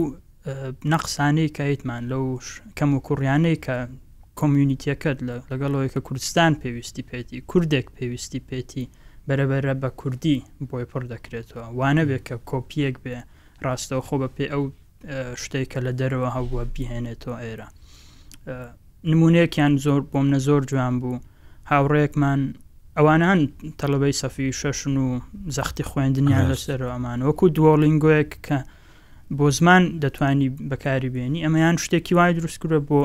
نەقسانەی 0.93 1.51
کەیتمان 1.59 2.03
لەو 2.13 2.25
کەم 2.79 2.91
و 2.97 3.03
کوڕیانەی 3.07 3.59
کە 3.67 3.77
کۆمیونیتیەکەت 4.41 5.19
لەگەڵەوەی 5.51 5.91
کە 5.95 6.01
کوردستان 6.07 6.53
پێویستی 6.63 7.05
پێێتی 7.09 7.39
کوردێک 7.51 7.87
پێویستی 7.97 8.41
پێێتی 8.49 8.87
بەرەبەرە 9.31 9.75
بە 9.83 9.89
کوردی 10.01 10.37
بۆی 10.69 10.87
پڕ 10.93 11.03
دەکرێتەوە 11.13 11.65
وانە 11.79 12.03
بێت 12.09 12.23
کە 12.29 12.37
کۆپیەک 12.51 12.97
بێ 13.05 13.17
ڕاستەوە 13.65 14.03
خۆ 14.07 14.15
بە 14.23 14.29
پێ 14.37 14.47
ئەو 14.53 14.63
شتێک 15.43 15.67
کە 15.73 15.81
لە 15.87 15.93
دەرەوە 16.01 16.29
هەبووە 16.37 16.63
بیهێنێتەوە 16.75 17.37
ئێرە 17.45 17.69
نمونونەیەکیان 19.11 19.73
زۆر 19.85 20.01
بۆم 20.11 20.27
نە 20.35 20.39
زۆر 20.47 20.63
جوان 20.71 20.95
بوو 21.01 21.17
هاوڕێکمان 21.71 22.41
ئەوانان 22.97 23.41
تەلبەی 23.81 24.15
سەفی 24.21 24.53
شەشن 24.61 24.95
و 25.05 25.09
زەختی 25.57 25.85
خوێندنیان 25.91 26.45
لەسەر 26.53 26.81
ئەمان 26.93 27.19
وەکو 27.29 27.45
دوۆڵینگۆیەک 27.57 28.31
کە 28.47 28.59
بۆ 29.37 29.47
زمان 29.59 29.83
دەتوانی 30.03 30.49
بەکاری 30.71 31.11
بێنی 31.15 31.41
ئەمەیان 31.45 31.77
شتێکی 31.85 32.13
وای 32.19 32.33
دروستکرە 32.39 32.79
بۆ 32.89 33.01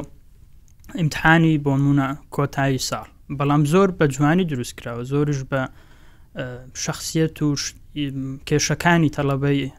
ئیمتحانی 1.00 1.54
بۆ 1.66 1.72
منە 1.86 2.10
کۆتایی 2.36 2.82
ساڵ 2.90 3.06
بەڵام 3.38 3.64
زۆر 3.74 3.90
بە 3.98 4.06
جوانی 4.16 4.46
دروستکراوە 4.52 5.04
زۆرش 5.12 5.40
بە 5.52 5.62
شخصیت 6.74 7.42
و 7.42 7.56
کێشەکانی 8.50 9.10
تەلەبەی 9.18 9.70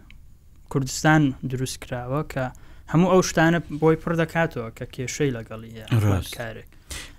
کوردستان 0.72 1.22
دروست 1.50 1.76
کراوە 1.84 2.22
کە 2.32 2.44
هەموو 2.92 3.12
ئەو 3.12 3.22
شتانە 3.28 3.60
بۆی 3.80 3.96
پڕ 4.02 4.12
دەکاتەوە 4.22 4.68
کە 4.76 4.84
کێشەی 4.94 5.30
لەگەڵی 5.36 5.72
کارێک 6.38 6.68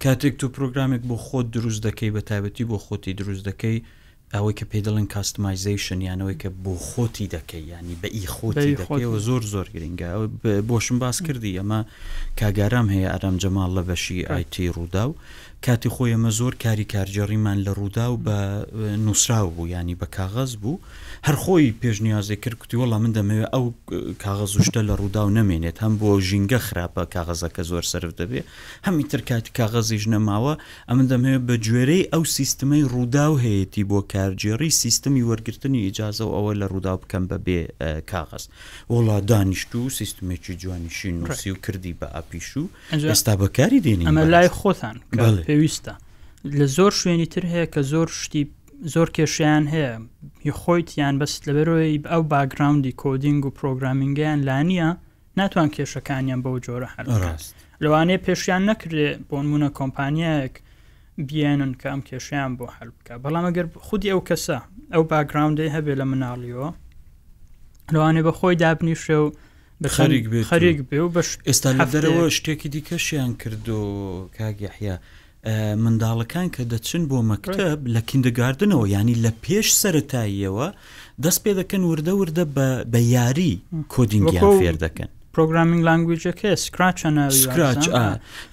کاتێک 0.04 0.34
تو 0.40 0.48
پرۆگرامێک 0.58 1.02
بۆ 1.10 1.18
خۆت 1.26 1.48
دروست 1.58 1.82
دەکەی 1.88 2.12
بە 2.16 2.22
تایبەتی 2.30 2.64
بۆ 2.72 2.78
خۆتی 2.86 3.14
دروست 3.22 3.44
دەکەی 3.50 3.82
ئەوەی 4.34 4.54
کە 4.60 4.66
پێ 4.72 4.80
دەڵێن 4.86 5.08
کاستمایزیشن 5.16 6.00
یانەوەی 6.02 6.38
کە 6.42 6.48
بۆ 6.66 6.74
خۆتی 6.88 7.28
دەکەی 7.36 7.64
ینی 7.72 7.96
بە 8.02 8.08
ئی 8.16 8.26
خۆتی 8.36 8.72
دەکەیەوە 8.82 9.20
زۆر 9.28 9.44
زۆر 9.54 9.68
گرنگە 9.74 10.10
بۆشم 10.70 10.98
باس 11.04 11.18
کردی 11.28 11.60
ئەمە 11.60 11.80
کاگارام 12.40 12.88
هەیە 12.94 13.10
ئارام 13.14 13.38
جەمال 13.44 13.72
لە 13.78 13.84
بەشی 13.90 14.26
آیتی 14.36 14.70
ڕوودا 14.76 15.06
و 15.10 15.16
کاتی 15.66 15.90
خۆیەمە 15.96 16.32
زۆر 16.40 16.54
کاری 16.64 16.86
کارجێڕیمان 16.94 17.58
لە 17.66 17.72
ڕوودا 17.78 18.06
و 18.12 18.18
بە 18.26 18.38
نووسراو 19.06 19.48
بوو 19.56 19.70
ینی 19.76 19.96
بە 20.02 20.08
کاغەز 20.18 20.52
بوو 20.62 20.80
هەرخۆی 21.26 21.72
پێشنیازی 21.82 22.36
کرد 22.44 22.56
کوتی 22.62 22.78
وەڵام 22.82 23.02
من 23.04 23.12
دەمەوێت 23.18 23.50
ئەو 23.54 23.66
کاغەز 24.24 24.52
وشتە 24.58 24.82
لە 24.90 24.94
ڕوودا 25.00 25.22
و 25.26 25.32
نەمێنێت 25.40 25.78
هەم 25.84 25.94
بۆ 26.00 26.10
ژینگە 26.28 26.60
خراپە 26.68 27.02
کاغەزەکە 27.16 27.64
زۆر 27.70 27.84
سرف 27.92 28.12
دەبێت 28.22 28.46
هەمی 28.88 29.04
ترکاتی 29.12 29.52
کاغەزیش 29.60 30.04
نەماوە 30.14 30.54
ئەمە 30.90 31.04
دەمەوێت 31.12 31.44
بە 31.50 31.56
گوێرەی 31.66 32.04
ئەو 32.14 32.24
سیستمەی 32.38 32.84
ڕوودا 32.94 33.26
و 33.32 33.36
هەیەی 33.46 33.84
بۆ 33.92 34.00
کارگێڕی 34.14 34.72
سیستمی 34.84 35.22
وەرگرتنی 35.30 35.80
ئیجاازە 35.86 36.24
و 36.28 36.32
ئەوە 36.38 36.54
لە 36.62 36.66
ڕوودا 36.72 36.94
بکەم 37.02 37.24
بەبێ 37.32 37.60
کاغەز 38.12 38.44
وڵا 38.94 39.18
دانیشت 39.30 39.72
و 39.76 39.90
سیستمێکی 40.00 40.54
جوانیشی 40.62 41.12
نووسی 41.20 41.50
و 41.54 41.56
کردی 41.66 41.94
بە 42.00 42.08
ئاپیش 42.16 42.50
و 42.58 42.64
ئێستا 43.12 43.34
بەکاری 43.42 43.80
دێنی 43.86 44.06
ئەمە 44.10 44.26
لای 44.34 44.50
خۆتان 44.60 44.98
پێویستە 45.48 45.94
لە 46.60 46.66
زۆر 46.78 46.92
شوێنی 47.02 47.28
تر 47.34 47.44
هەیە 47.54 47.68
کە 47.74 47.82
زۆر 47.92 48.08
شتی 48.22 48.44
زۆر 48.86 49.10
کێشیان 49.18 49.64
هەیە 49.74 49.94
هی 50.44 50.52
خۆیت 50.62 50.90
یان 51.02 51.16
بەست 51.22 51.42
لەبەرەوەی 51.48 51.94
ئەو 52.14 52.24
باگراوندی 52.34 52.94
کۆدینگ 53.04 53.42
و 53.46 53.50
پرۆگرامینگیان 53.60 54.40
لا 54.50 54.60
نییە 54.70 54.90
ناتوان 55.38 55.70
کێشەکانیان 55.76 56.40
بەو 56.46 56.58
جۆرە 56.66 56.88
هەر 56.96 57.06
ڕاست 57.24 57.54
لەوانەیە 57.84 58.20
پێشیان 58.26 58.62
نەکرێت 58.70 59.20
بۆ 59.30 59.38
نمونە 59.44 59.70
کۆمپانیایەک 59.80 60.56
بیێنن 61.28 61.74
کە 61.80 61.86
ئەم 61.92 62.02
کێشیان 62.10 62.52
بۆ 62.58 62.66
هەل 62.78 62.90
بکە 62.98 63.14
بەڵام 63.24 63.46
ئەگەر 63.50 63.66
خودی 63.88 64.10
ئەو 64.14 64.22
کەسە 64.30 64.58
ئەو 64.94 65.04
باگراوندی 65.12 65.74
هەبێ 65.76 65.94
لە 66.00 66.06
مناڵیەوە 66.12 66.70
لەوانێ 67.94 68.22
بە 68.28 68.32
خۆی 68.40 68.56
دابنیشە 68.64 69.18
و 69.24 69.30
خەریک 69.98 70.26
خەریک 70.52 70.80
بێ 70.90 71.00
و 71.06 71.10
بەش 71.16 71.30
ئێستا 71.50 71.70
لەدەرەوە 71.78 72.26
شتێکی 72.38 72.70
دیکەشیان 72.74 73.32
کرد 73.42 73.70
و 73.70 73.82
کاگیحیا 74.38 74.96
منداڵەکان 75.84 76.48
کە 76.56 76.62
دەچن 76.72 77.04
بۆ 77.10 77.18
مەکتب 77.32 77.80
لە 77.96 78.02
کیندگاردنەوە 78.10 78.86
ینی 78.96 79.16
لە 79.26 79.32
پێش 79.44 79.68
سەتاییەوە 79.82 80.68
دەست 81.24 81.40
پێ 81.44 81.52
دەکەن 81.60 81.82
وردە 81.92 82.14
وردە 82.22 82.44
بە 82.94 83.00
یاری 83.16 83.54
کۆدینگیان 83.94 84.46
فێر 84.62 84.76
دەکەن 84.86 85.10
پروۆگرامینگ 85.36 85.82
لانگویجەکە 85.88 86.50
سکراچ 86.66 87.00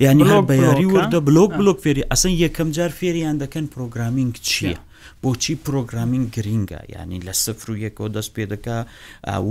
ینی 0.04 0.24
بە 0.48 0.54
یاری 0.64 0.86
وردە 0.94 1.18
بلوک 1.28 1.50
بلوک 1.60 1.78
فێری 1.84 2.02
ئەسن 2.10 2.32
یەکەم 2.44 2.68
جار 2.76 2.90
فێریان 2.98 3.36
دەکەن 3.42 3.64
پروۆگرامینگ 3.74 4.34
چییە؟ 4.48 4.78
بۆچی 5.24 5.54
پرۆگرامین 5.64 6.24
گرینگە 6.34 6.80
ینی 6.94 7.18
لە 7.28 7.32
سفر 7.44 7.66
و 7.72 7.76
یەکەوە 7.86 8.08
دەست 8.16 8.30
پێ 8.36 8.44
دەکا 8.52 8.78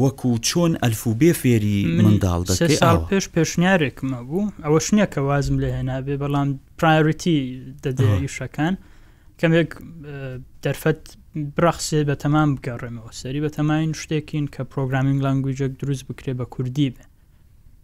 وەکو 0.02 0.32
چۆن 0.48 0.72
ئەلفوبێ 0.84 1.32
فێری 1.42 1.80
منداڵ 2.02 2.42
دەکەی 2.50 2.78
پێش 3.12 3.26
پێشنیارێکمە 3.36 4.20
بوو 4.28 4.52
ئەوە 4.64 4.80
شنیە 4.86 5.08
کە 5.14 5.20
وازم 5.28 5.56
لە 5.64 5.70
هێنابێ 5.78 6.16
بەڵام 6.22 6.50
پرایۆریتی 6.80 7.38
دەدێشەکان 7.84 8.74
کەمێک 9.40 9.72
دەرفەت 10.64 11.02
برەخسێ 11.56 12.00
بە 12.10 12.16
تەمام 12.24 12.50
بگەڕێمەوە 12.56 13.12
سەری 13.20 13.44
بە 13.46 13.50
تەماین 13.58 13.92
شتێکین 14.02 14.46
کە 14.54 14.62
پرۆگرامینگ 14.74 15.20
لانگویجێک 15.26 15.72
دروست 15.82 16.04
بکرێ 16.10 16.34
بە 16.40 16.46
کوردی 16.54 16.90
بێ 16.96 17.04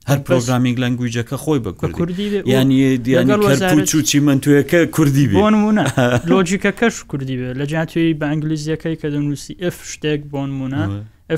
هەر 0.08 0.18
پرۆگرامینگ 0.28 0.76
لەنگویجەکە 0.84 1.38
خۆی 1.44 1.60
بە 1.66 1.72
کوردی 1.72 2.42
ینی 2.46 2.98
دییان 2.98 3.84
چوچی 3.86 4.20
من 4.20 4.42
توەکە 4.42 4.74
کوردی 4.96 5.26
بۆنمونە 5.32 5.84
لۆجیکە 6.32 6.72
کەش 6.80 7.04
کوردی 7.04 7.36
بێ 7.40 7.54
لە 7.60 7.66
جاتوی 7.72 8.14
بە 8.20 8.26
ئەنگلیزیەکەی 8.32 8.96
کە 9.02 9.08
دەنووسی 9.14 9.54
F 9.76 9.78
شتێک 9.94 10.22
بۆنمونە 10.34 10.82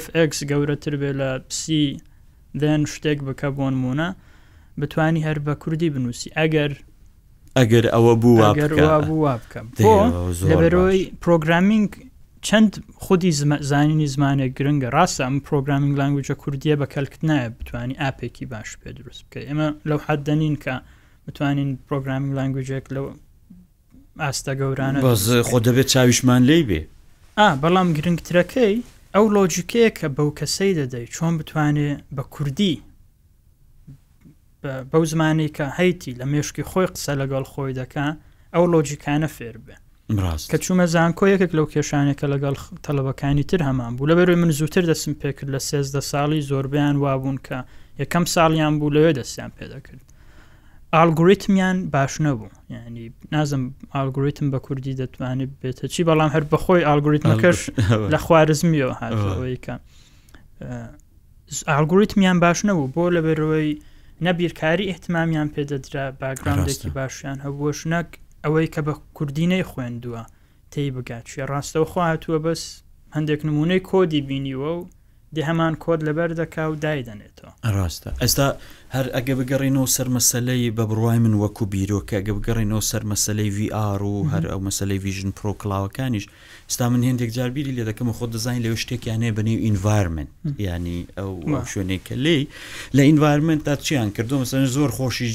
FX 0.04 0.36
گەورەتر 0.50 0.94
بێ 1.02 1.12
لە 1.20 1.30
پسی 1.50 1.98
دێن 2.62 2.82
شتێک 2.94 3.20
بکە 3.28 3.48
بۆنمونە 3.58 4.10
بتانی 4.80 5.22
هەر 5.28 5.38
بە 5.46 5.54
کوردی 5.62 5.90
بنووسی 5.90 6.30
ئەگەر 6.40 6.72
ئەگەر 7.60 7.86
ئەوە 7.94 8.14
بوو 8.22 8.54
بکەم 8.54 9.68
لەبەرەوەی 10.50 11.02
پرۆگرامینگ 11.24 11.90
چەند 12.42 12.84
خودی 13.06 13.32
زانینی 13.72 14.08
زمانە 14.16 14.48
گرنگە 14.58 14.90
ڕاستە 14.98 15.22
ئەم 15.28 15.38
پرۆگرامینگ 15.50 15.94
لانگوجە 16.00 16.36
کوردیە 16.44 16.76
بە 16.82 16.86
کەلکت 16.94 17.22
نایە 17.30 17.50
بتانی 17.60 17.96
ئاپێکی 18.02 18.46
باش 18.54 18.70
پێ 18.82 18.90
دروست 18.98 19.22
بکە 19.28 19.40
ئێمە 19.48 19.68
لەو 19.90 20.00
حد 20.08 20.20
دەنین 20.30 20.56
کە 20.64 20.74
بتوانین 21.28 21.70
پرۆگرامینگ 21.88 22.34
لانگوجێک 22.38 22.86
لەو 22.96 23.06
ئاستە 24.24 24.54
گەورانە 24.60 24.98
خۆ 25.50 25.58
دەبێت 25.68 25.88
چاویشمان 25.94 26.42
لی 26.50 26.60
بێ 26.70 26.82
بەڵام 27.62 27.88
گرنگترەکەی 27.98 28.76
ئەو 29.16 29.26
لۆجیکەیە 29.38 29.92
کە 30.00 30.08
بەو 30.18 30.30
کەسەی 30.40 30.74
دەدەی 30.80 31.06
چۆن 31.16 31.34
بتوانێت 31.40 31.98
بە 32.16 32.24
کوردی 32.36 32.76
بەو 34.92 35.04
زمانی 35.12 35.50
کە 35.58 35.66
هەیتی 35.80 36.14
لە 36.20 36.26
مێشکی 36.32 36.64
خۆی 36.70 36.88
قسە 36.94 37.14
لەگەڵ 37.22 37.44
خۆی 37.52 37.74
دەکە 37.80 38.06
ئەو 38.54 38.66
لۆجیکانە 38.74 39.30
فێر 39.38 39.58
بێ 39.66 39.76
کە 40.52 40.58
چوومە 40.64 40.86
زانکۆ 40.96 41.26
یەکێک 41.34 41.52
لەو 41.58 41.66
کێشانێکە 41.74 42.26
لەگەڵ 42.34 42.56
تەلەبەکانی 42.86 43.44
تر 43.50 43.62
هەمان 43.68 43.92
بوو 43.96 44.08
لە 44.12 44.16
بەروی 44.18 44.36
من 44.44 44.52
زووتر 44.60 44.84
دەسم 44.92 45.14
پێکرد 45.22 45.50
لە 45.56 45.60
سێزدە 45.70 46.02
ساڵی 46.12 46.42
زۆربیان 46.50 46.96
وابوون 47.04 47.38
کە 47.48 47.58
یەکەم 48.02 48.24
ساڵیان 48.34 48.74
بوو 48.80 48.94
لەوێ 48.96 49.12
دەستیان 49.20 49.52
پێدەکرد 49.58 50.04
ئالگوریتمیان 50.96 51.78
باش 51.94 52.14
نەبوو 52.26 52.50
ینی 52.74 53.06
نازم 53.34 53.64
ئالگوریتم 53.96 54.48
بە 54.54 54.60
کوردی 54.66 54.94
دەتوانێت 55.02 55.52
بێتە 55.62 55.86
چی 55.94 56.02
بەڵام 56.10 56.32
هەر 56.36 56.44
بەخۆی 56.52 56.84
ئالگوریتمەکەش 56.90 57.60
لە 58.14 58.18
خوارزمیەوە 58.26 58.94
هاتەوەیکە 59.02 59.76
ئالگوریتمیان 61.72 62.38
باش 62.44 62.60
نەبوو 62.70 62.92
بۆ 62.96 63.04
لەبەرەوەی 63.16 63.72
نەبیرکاری 64.26 64.86
احتمامیان 64.92 65.48
پێدەدرا 65.56 66.06
باگراندێکی 66.22 66.90
باشیان 66.98 67.38
هەبووەش 67.46 67.80
نەک 67.94 68.08
ئەوەی 68.46 68.72
کە 68.74 68.82
بە 68.88 68.94
کوردینەی 69.18 69.68
خوێندووە 69.72 70.24
تی 70.74 70.86
بگات 70.96 71.26
شوێ 71.32 71.44
ڕاستەوە 71.52 71.88
خواتووە 71.92 72.38
بەس 72.46 72.62
هەندێک 73.16 73.42
نمونەی 73.48 73.86
کۆدی 73.90 74.26
بینیوە 74.28 74.72
و 74.76 74.80
دی 75.34 75.42
هەمان 75.50 75.74
کۆت 75.84 76.00
لەبەر 76.08 76.30
دەکا 76.42 76.64
و 76.72 76.76
دایدەنێتەوە 76.86 77.52
ڕاستە 77.76 78.10
ئەستا 78.24 78.46
هەر 78.96 79.06
ئەگە 79.16 79.34
بگەڕینەوە 79.40 79.88
سەر 79.96 80.08
مەسلەی 80.16 80.72
بە 80.78 80.84
بڕوای 80.90 81.20
من 81.26 81.34
وەکو 81.44 81.64
بیرۆکە 81.74 82.16
ئەگە 82.20 82.34
بگەڕینەوە 82.38 82.84
سەر 82.92 83.04
مەسلەی 83.12 83.50
VR 83.58 84.00
و 84.12 84.16
هەر 84.34 84.44
ئەو 84.52 84.60
مەسلەی 84.68 85.00
ویژن 85.06 85.32
پرۆکلاوەکانیش 85.40 86.26
ستا 86.74 86.86
من 86.94 87.04
هندێک 87.10 87.30
جاربیری 87.38 87.72
لێ 87.78 87.84
دەکەم 87.90 88.08
خۆ 88.18 88.26
دەزانین 88.34 88.62
لەو 88.66 88.76
شتێکیانەیە 88.84 89.32
بەنێو 89.38 89.60
ئینڤارمن 89.66 90.28
ینی 90.68 91.00
ئەو 91.18 91.32
شوێنێک 91.72 92.02
کە 92.08 92.14
لی 92.26 92.40
لە 92.98 93.02
ئینڤارمنت 93.10 93.62
تا 93.68 93.76
چیان 93.88 94.10
کردو 94.16 94.36
مەسەن 94.44 94.62
زۆر 94.76 94.90
خۆشی 94.98 95.28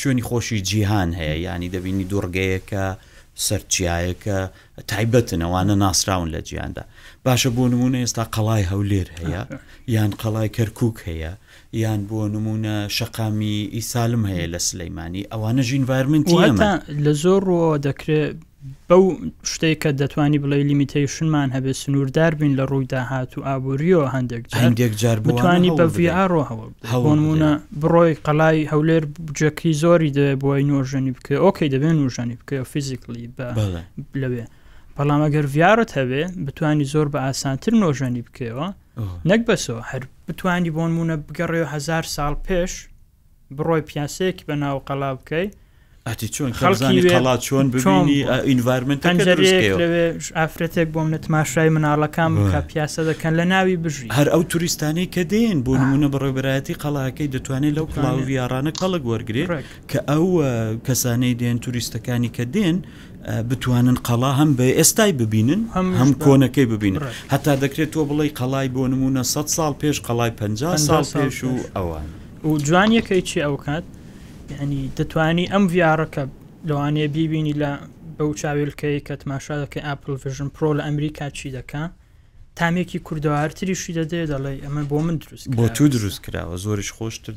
شوێنی 0.00 0.24
خۆشی 0.28 0.58
جیهان 0.68 1.10
هەیە 1.20 1.36
ینی 1.48 1.68
دەبینی 1.74 2.04
دوڕگەیەکە 2.12 2.86
سەرچیایەکە 3.44 4.38
تایبەتن 4.92 5.40
ئەوانە 5.44 5.74
ناسراون 5.84 6.28
لە 6.34 6.40
گیاندا 6.48 6.84
باشە 7.26 7.48
بۆ 7.56 7.64
نمونە 7.72 7.98
ئێستا 8.02 8.24
قەڵای 8.34 8.64
هەولێر 8.72 9.08
هەیە 9.18 9.42
یان 9.94 10.10
قەڵای 10.22 10.48
کەرکک 10.56 10.96
هەیە 11.08 11.32
یان 11.82 12.00
بۆ 12.10 12.20
نمونە 12.34 12.74
شقامی 12.96 13.56
ئیسالم 13.76 14.22
هەیە 14.30 14.46
لە 14.54 14.60
سلەیمانی 14.68 15.22
ئەوانە 15.32 15.62
ژینڤارمنت 15.68 16.26
لە 17.04 17.12
زۆر 17.22 17.40
ڕۆ 17.50 17.62
دەکرێت 17.86 18.36
بەو 18.90 19.02
شتێک 19.52 19.78
کە 19.82 19.90
دەتوانی 20.00 20.38
بڵێ 20.44 20.56
لیمیتیشنمان 20.70 21.48
هەبێ 21.56 21.72
سنووردار 21.82 22.32
بین 22.40 22.52
لە 22.58 22.64
ڕووی 22.70 22.86
داهات 22.94 23.30
و 23.38 23.40
ئابوووریەوە 23.48 24.06
هەندێک 24.16 24.42
هەندێک 24.64 24.92
جار 25.02 25.18
بتانی 25.28 25.70
بەڤڕۆ 25.78 26.42
هەوڵمونە 26.92 27.50
بڕۆی 27.82 28.12
قەلای 28.26 28.60
هەولێر 28.72 29.02
بجەکی 29.26 29.72
زۆری 29.82 30.10
دەوێ 30.16 30.32
بۆی 30.42 30.62
نوۆژەنی 30.70 31.12
بکە 31.16 31.34
ئۆکەی 31.44 31.68
دەبێن 31.74 31.94
نوژانی 32.02 32.36
بکە 32.40 32.56
فیزیکلی 32.72 33.26
بە 33.36 33.46
لەوێ 34.20 34.44
بەڵام 34.96 35.20
ئەگەر 35.26 35.46
ڤارت 35.56 35.90
هەبێ 35.98 36.22
بتانی 36.46 36.86
زۆر 36.92 37.06
بە 37.12 37.18
ئاسانتر 37.26 37.72
نۆژەنی 37.82 38.22
بکەوە 38.28 38.66
نەک 39.30 39.40
بەسەوە 39.48 39.82
هەر 39.90 40.02
بتانی 40.28 40.70
بۆنمونە 40.76 41.16
بگەڕێ 41.26 41.62
هزار 41.72 42.04
ساڵ 42.14 42.34
پێش 42.46 42.72
بڕۆی 43.56 43.82
پیاسەیەکی 43.88 44.44
بە 44.48 44.54
ناو 44.62 44.76
قەلا 44.88 45.10
بکەیت 45.18 45.52
ئەتی 46.06 46.28
چۆن 46.28 46.50
خەڵزانی 46.58 47.02
قەڵات 47.12 47.40
چۆن 47.46 47.66
ببینی 47.74 48.18
ئینڤارمنت 48.50 49.02
ئافرەتێک 50.40 50.88
بۆم 50.94 51.08
لە 51.14 51.18
تماشای 51.26 51.70
مناڵەکان 51.76 52.30
بکە 52.38 52.60
پیاسە 52.70 53.02
دەکەن 53.10 53.32
لە 53.38 53.44
ناوی 53.54 53.76
بژی 53.84 54.08
هەر 54.18 54.28
ئەو 54.34 54.42
توریستانی 54.50 55.06
کە 55.14 55.20
دێن 55.32 55.56
بۆ 55.66 55.72
نمونە 55.82 56.08
بەڕێبەتی 56.14 56.74
قەڵاکەی 56.82 57.28
دەتوانێت 57.34 57.74
لەو 57.78 57.86
پڵاویارانە 57.94 58.72
قەڵک 58.80 59.02
وەرگێت 59.10 59.48
کە 59.90 59.98
ئەو 60.10 60.26
کەسانەی 60.86 61.34
دێن 61.40 61.58
توریستەکانی 61.64 62.30
کە 62.36 62.42
دێن 62.56 62.76
بتوانن 63.50 63.98
قەڵا 64.08 64.32
هەم 64.40 64.50
بە 64.58 64.66
ئێستای 64.78 65.12
ببینن 65.20 65.60
هەم 66.00 66.10
کۆنەکەی 66.24 66.66
ببینن 66.72 67.02
هەتا 67.34 67.52
دەکرێت 67.64 67.90
تۆ 67.94 68.00
بڵی 68.10 68.30
قەڵای 68.40 68.68
بۆ 68.74 68.82
نمونە 68.92 69.22
100 69.22 69.46
سال 69.46 69.72
پێش 69.82 69.96
قەڵای 70.06 70.30
50 70.30 70.76
سال 70.76 71.04
پێش 71.14 71.44
و 71.44 71.52
ئەوان 71.76 72.06
و 72.48 72.58
جوانیەکەی 72.68 73.22
چی 73.28 73.40
ئەو 73.44 73.56
کات 73.64 73.84
ینی 74.54 74.80
دەتوانی 74.98 75.46
ئەم 75.52 75.64
ڤارەکە 75.76 76.24
لەوانەیە 76.68 77.08
بیبینی 77.16 77.54
لە 77.62 77.70
بەو 78.18 78.30
چاویلکەی 78.40 79.00
کە 79.06 79.14
تماشا 79.22 79.54
دەکەی 79.64 79.82
ئاپلڤژن 79.88 80.48
پرۆ 80.56 80.70
لە 80.78 80.82
ئەمریکا 80.88 81.26
چی 81.36 81.50
دەکە 81.56 81.82
تامێکی 82.58 82.98
کوردەوارتریشی 83.06 83.92
دەدێ 83.98 84.22
دەڵێ 84.32 84.52
ئەمە 84.64 84.82
بۆ 84.90 84.98
من 85.06 85.16
دروست 85.22 85.44
بۆ 85.58 85.66
تو 85.76 85.84
دروست 85.94 86.20
کراوە 86.26 86.56
زۆریش 86.64 86.90
خۆشتر 86.96 87.32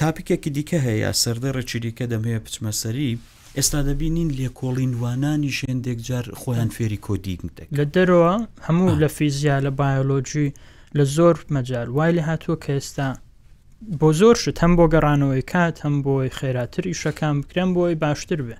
تاپیکێکی 0.00 0.50
دیکە 0.56 0.78
هەیە 0.86 1.10
سەردەڕێکی 1.22 1.78
دیکە 1.84 2.04
دەمەیە 2.12 2.40
پچمەسەری 2.46 3.10
ئێستا 3.56 3.80
دەبینین 3.88 4.30
لێکۆڵینوانانی 4.38 5.52
شێندێک 5.60 5.98
جار 6.08 6.26
خۆیان 6.40 6.70
فێری 6.76 6.98
کۆدیگن 7.06 7.48
لە 7.78 7.84
دەرەوە 7.94 8.34
هەموو 8.66 8.98
لە 9.02 9.08
فیزیا 9.16 9.56
لە 9.66 9.70
بایۆلۆجی 9.78 10.48
لە 10.98 11.04
زۆر 11.16 11.36
مەجار 11.54 11.86
وای 11.96 12.12
لە 12.18 12.22
هاتووە 12.28 12.56
کە 12.64 12.70
ئێستا 12.78 13.08
بۆ 13.90 14.08
زۆر 14.20 14.34
شت 14.42 14.58
هەم 14.62 14.72
بۆ 14.78 14.84
گەڕانەوەی 14.92 15.42
کات 15.52 15.76
هەم 15.84 15.96
بۆی 16.06 16.30
خێراتر 16.38 16.84
ئیشەکان 16.90 17.34
بکرێن 17.42 17.70
بۆی 17.76 17.94
باشتر 18.04 18.40
بێ 18.48 18.56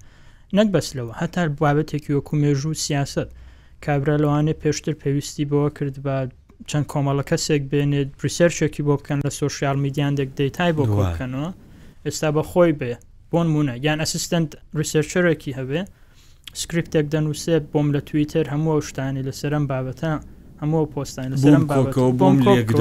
نەک 0.57 0.69
بەسلەوە 0.75 1.13
هەتار 1.21 1.49
بابەتێکی 1.63 2.13
وەکو 2.17 2.33
مێژوو 2.43 2.75
سیاست 2.85 3.29
کابرا 3.85 4.17
لەوانێ 4.23 4.55
پێشتر 4.63 4.95
پێویستی 5.03 5.45
بەوە 5.51 5.71
کرد 5.77 5.97
بە 6.05 6.17
چەند 6.71 6.87
کۆمەڵە 6.93 7.25
کەسێک 7.31 7.63
بێنێت 7.71 8.09
پرسەرشێکی 8.21 8.83
بۆ 8.87 8.95
بکەن 9.01 9.19
لە 9.27 9.31
سوۆسیال 9.39 9.77
میدیاندێک 9.85 10.31
دەیتای 10.41 10.73
بۆ 10.77 10.85
بکەنەوە 11.01 11.49
ئێستا 12.07 12.29
بە 12.37 12.43
خۆی 12.51 12.73
بێ 12.81 12.93
بۆن 13.31 13.47
مونە 13.55 13.75
یان 13.87 13.99
ئەسیستنت 14.05 14.51
ریسەرچەرێکی 14.81 15.57
هەبێ 15.59 15.81
سکرپتێک 16.61 17.07
دەنووسێت 17.15 17.65
بۆم 17.73 17.87
لە 17.95 18.01
تویتر 18.09 18.45
هەموو 18.53 18.81
شتانی 18.89 19.23
لەسەرم 19.29 19.65
بابەتە 19.71 20.13
هەموو 20.63 20.87
پۆستانی 20.97 21.37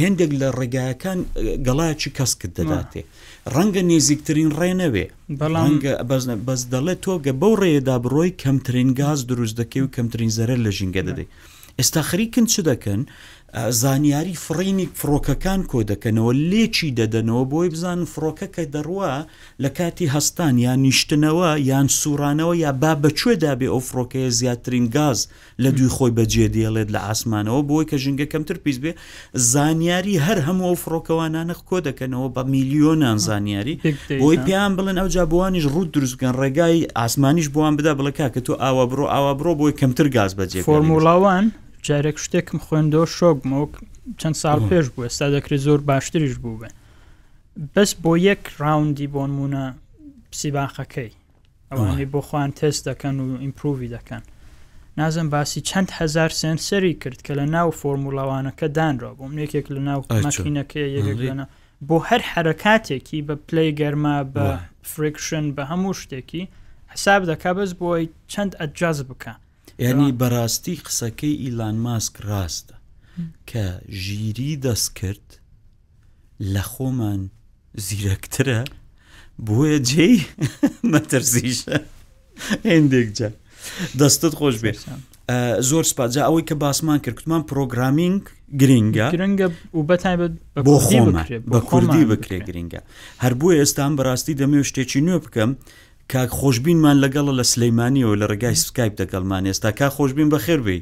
هێندێک 0.01 0.31
لە 0.41 0.47
ڕێگایەکان 0.57 1.19
گەڵایکی 1.65 2.09
کەسکت 2.17 2.51
دەداتێ 2.59 3.01
ڕەنگە 3.55 3.81
نێزیکترین 3.89 4.49
ڕێنەوێ 4.59 5.05
بەس 6.47 6.61
دەڵێت 6.73 6.99
تۆگە 7.05 7.33
بەو 7.41 7.53
ڕێدا 7.61 7.95
بڕۆی 8.03 8.31
کەمترین 8.43 8.89
گاز 9.01 9.19
دروست 9.31 9.55
دەکەی 9.61 9.81
و 9.85 9.87
کەمترین 9.95 10.31
زەرە 10.37 10.55
لە 10.65 10.71
ژینگە 10.77 11.01
دەدەی 11.09 11.27
ئێستا 11.79 12.01
خەریکن 12.09 12.45
چ 12.53 12.55
دەکەن 12.69 13.01
زانیاری 13.53 14.33
فڕینی 14.33 14.85
فڕۆکەکان 14.99 15.61
کۆ 15.69 15.79
دەکەنەوە 15.91 16.31
لێکی 16.51 16.89
دەدەنەوە 16.99 17.43
بۆی 17.53 17.69
بزان 17.73 17.99
فڕۆکە 18.13 18.47
کە 18.55 18.63
دەڕوە 18.75 19.11
لە 19.63 19.69
کاتی 19.77 20.07
هەستان 20.15 20.53
یان 20.65 20.79
نیشتنەوە 20.89 21.51
یان 21.69 21.87
سوورانەوە 21.99 22.53
یا 22.63 22.71
با 22.81 22.93
بەکوێدا 23.03 23.53
بێ 23.59 23.67
ئەو 23.73 23.79
فڕۆکەیە 23.89 24.29
زیاترین 24.39 24.85
گاز 24.95 25.19
لە 25.63 25.69
دوی 25.77 25.89
خۆی 25.95 26.11
بەجێ 26.17 26.45
دێڵێت 26.55 26.89
لە 26.95 26.99
ئاسمانەوە 27.07 27.61
بۆی 27.69 27.85
کە 27.89 27.97
ژنگە 28.03 28.25
کەمتر 28.33 28.57
پیس 28.63 28.77
بێ 28.83 28.91
زانیاری 29.53 30.15
هەر 30.25 30.37
هەموو 30.47 30.75
فڕۆکەوانانە 30.83 31.55
کۆ 31.69 31.77
دەکەنەوە 31.87 32.27
بە 32.35 32.41
میلیۆنان 32.53 33.17
زانیاری 33.27 33.75
بۆی 34.21 34.37
پێیان 34.45 34.71
بڵێن 34.77 34.97
ئەو 34.99 35.09
جابوانیش 35.15 35.65
ڕوو 35.73 35.83
دروستگەن 35.93 36.33
ڕێگای 36.41 36.77
ئاسمانیش 36.99 37.47
بوان 37.53 37.73
بدا 37.77 37.91
بڵکا 37.99 38.27
کە 38.33 38.39
تۆ 38.45 38.53
ئاوا 38.63 38.85
برۆ 38.91 39.05
ئاوا 39.13 39.33
برۆ 39.39 39.51
بۆی 39.59 39.73
کەمتر 39.79 40.07
گاز 40.17 40.31
بەجێ 40.39 40.59
فۆرمولاوان 40.69 41.45
جارێک 41.87 42.17
شتێکم 42.23 42.57
خوێندۆ 42.65 43.01
شۆکمەوە 43.17 43.67
چەند 44.19 44.35
ساڵ 44.41 44.59
پێش 44.69 44.85
بوو 44.93 45.05
ئێستا 45.07 45.27
دەکرێت 45.35 45.61
زۆر 45.67 45.79
باشتریش 45.89 46.35
بوو 46.43 46.59
بێ 46.61 46.69
بەس 47.73 47.91
بۆ 48.03 48.11
یەک 48.29 48.41
راوندی 48.63 49.07
بۆنمونە 49.15 49.65
پسیباخەکەی 50.31 51.11
ئەوانەی 51.71 52.07
بۆ 52.13 52.21
خوان 52.27 52.49
تست 52.59 52.81
دەکەن 52.89 53.15
و 53.23 53.25
ئیمپرووی 53.43 53.89
دەکەن 53.95 54.23
نازم 54.99 55.27
باسی 55.33 55.61
چەند 55.69 55.89
هزار 55.99 56.29
سنسەری 56.41 56.93
کرد 57.01 57.19
کە 57.25 57.33
لە 57.39 57.45
ناو 57.55 57.69
فۆرمولاوانەکە 57.79 58.67
دانرا 58.77 59.11
بۆ 59.17 59.23
منێکێک 59.31 59.67
لە 59.75 59.79
ناو 59.87 59.99
ماکینەکەی 60.25 60.91
یەکێکە 60.97 61.45
بۆ 61.87 61.97
هەر 62.09 62.21
حرکاتێکی 62.31 63.19
بە 63.27 63.35
پلی 63.47 63.69
گەرما 63.79 64.17
بە 64.33 64.45
فریکشن 64.91 65.45
بە 65.55 65.63
هەموو 65.71 65.93
شتێکی 66.01 66.43
حساب 66.93 67.21
دەکا 67.31 67.51
بەس 67.57 67.71
بۆی 67.81 68.03
چەند 68.31 68.51
ئەجاز 68.59 68.99
بکە 69.09 69.33
یعنی 69.79 70.11
بەڕاستی 70.21 70.75
قسەکەی 70.85 71.37
ئیلان 71.43 71.75
ماسک 71.85 72.13
ڕاستە 72.25 72.75
کە 73.49 73.65
ژیری 74.03 74.55
دەست 74.57 74.89
کرد 74.99 75.27
لە 76.53 76.63
خۆمان 76.71 77.21
زیرەکترە 77.85 78.61
بۆیە 79.47 79.79
جێ 79.89 80.09
مەترسیشە 80.91 81.77
هندێک 82.71 83.07
جە 83.17 83.29
دەستت 84.01 84.33
خۆش 84.39 84.55
بێشان 84.63 84.99
زۆر 85.69 85.83
سپاجا 85.91 86.21
ئەوەی 86.27 86.45
کە 86.49 86.55
باسمان 86.63 86.99
کردمان 87.05 87.41
پرۆگرامینگ 87.51 88.21
گرنگە 88.61 89.07
گرنگە 89.15 89.47
و 89.77 89.81
بەتای 89.89 90.15
بۆ 90.67 90.75
خۆمە 90.87 91.23
بە 91.53 91.57
کوردی 91.69 92.05
بکرێ 92.11 92.39
گرنگە 92.47 92.81
هەر 93.23 93.33
بووە 93.39 93.53
ئێستان 93.61 93.91
بەڕاستی 93.99 94.33
دەمێ 94.39 94.59
شتێکی 94.69 95.01
نوێ 95.07 95.19
بکەم 95.25 95.51
کاک 96.11 96.29
خۆشببینمان 96.39 96.97
لەگەڵە 97.03 97.33
لە 97.39 97.45
سلەیمانیەوە 97.51 98.19
لە 98.21 98.25
ڕێگای 98.31 98.57
سکایپ 98.67 98.93
دەگەڵمان 99.01 99.43
ئێستا 99.47 99.71
کا 99.79 99.87
خۆشببین 99.97 100.29
بە 100.33 100.39
خێربی 100.45 100.79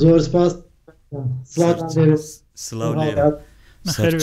زۆر 0.00 0.20
سپاس 0.26 0.52
سلااو 2.66 2.92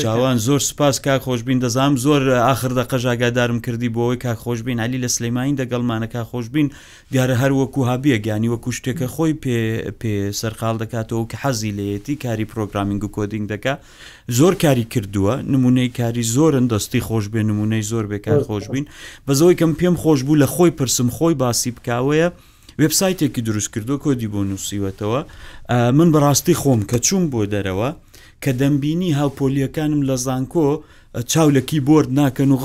چاوان 0.01 0.37
زۆر 0.37 0.59
سپاس 0.59 0.99
کا 1.03 1.17
خۆشببین 1.23 1.59
دەزام 1.61 1.97
زۆر 2.03 2.29
آخر 2.31 2.71
دە 2.79 2.83
قەژاگادارم 2.91 3.59
کردی 3.65 3.89
بۆەوەی 3.91 4.17
کا 4.17 4.35
خۆشببین 4.35 4.79
علی 4.79 5.01
لە 5.07 5.11
سلەیمانی 5.11 5.55
دەگەڵمانە 5.59 6.07
کا 6.11 6.23
خۆشببین 6.31 6.67
دیارە 7.11 7.35
هەر 7.41 7.51
وەکو 7.51 7.77
هابیە 7.83 8.17
گیانی 8.23 8.49
وەکو 8.55 8.71
شتێکە 8.71 9.05
خۆی 9.11 9.33
پێ 9.33 9.91
پێ 10.01 10.31
سەرقال 10.39 10.77
دەکاتەوە 10.83 11.25
کە 11.31 11.35
حەزی 11.41 11.71
لەیەتی 11.77 12.15
کاری 12.23 12.45
پرۆگرامینگ 12.45 13.03
و 13.03 13.07
کۆدینگ 13.07 13.49
دەکا 13.49 13.75
زۆر 14.31 14.53
کاری 14.63 14.83
کردووە 14.83 15.35
نمونەی 15.51 15.89
کاری 15.97 16.23
زۆرن 16.23 16.67
دەستی 16.71 17.01
خۆشببێ 17.07 17.43
نمونەی 17.51 17.81
زۆر 17.91 18.05
بێکار 18.11 18.43
خۆشببین 18.43 18.85
بەزەوەی 19.27 19.55
کەم 19.59 19.73
پێم 19.79 19.95
خۆش 20.01 20.23
بوو 20.23 20.37
لە 20.43 20.47
خۆی 20.47 20.71
پرسم 20.79 21.09
خۆی 21.09 21.33
باسی 21.35 21.71
بکاوەیە. 21.71 22.31
وبسایتێکی 22.79 23.41
دروست 23.45 23.69
کردو 23.73 23.97
کۆدی 23.97 24.25
بۆ 24.33 24.41
نووسیوەتەوە 24.49 25.21
من 25.73 26.09
بەڕاستی 26.13 26.53
خۆم 26.61 26.81
کە 26.91 26.97
چوم 27.05 27.29
بۆ 27.31 27.45
دەرەوە 27.51 27.89
کە 28.43 28.51
دەمبینی 28.59 29.11
هاوپۆلیەکانم 29.19 30.01
لە 30.09 30.15
زانکۆ 30.25 30.67
چاولەکی 31.31 31.79
بۆرد 31.87 32.09
ناکەن 32.19 32.51
و 32.51 32.59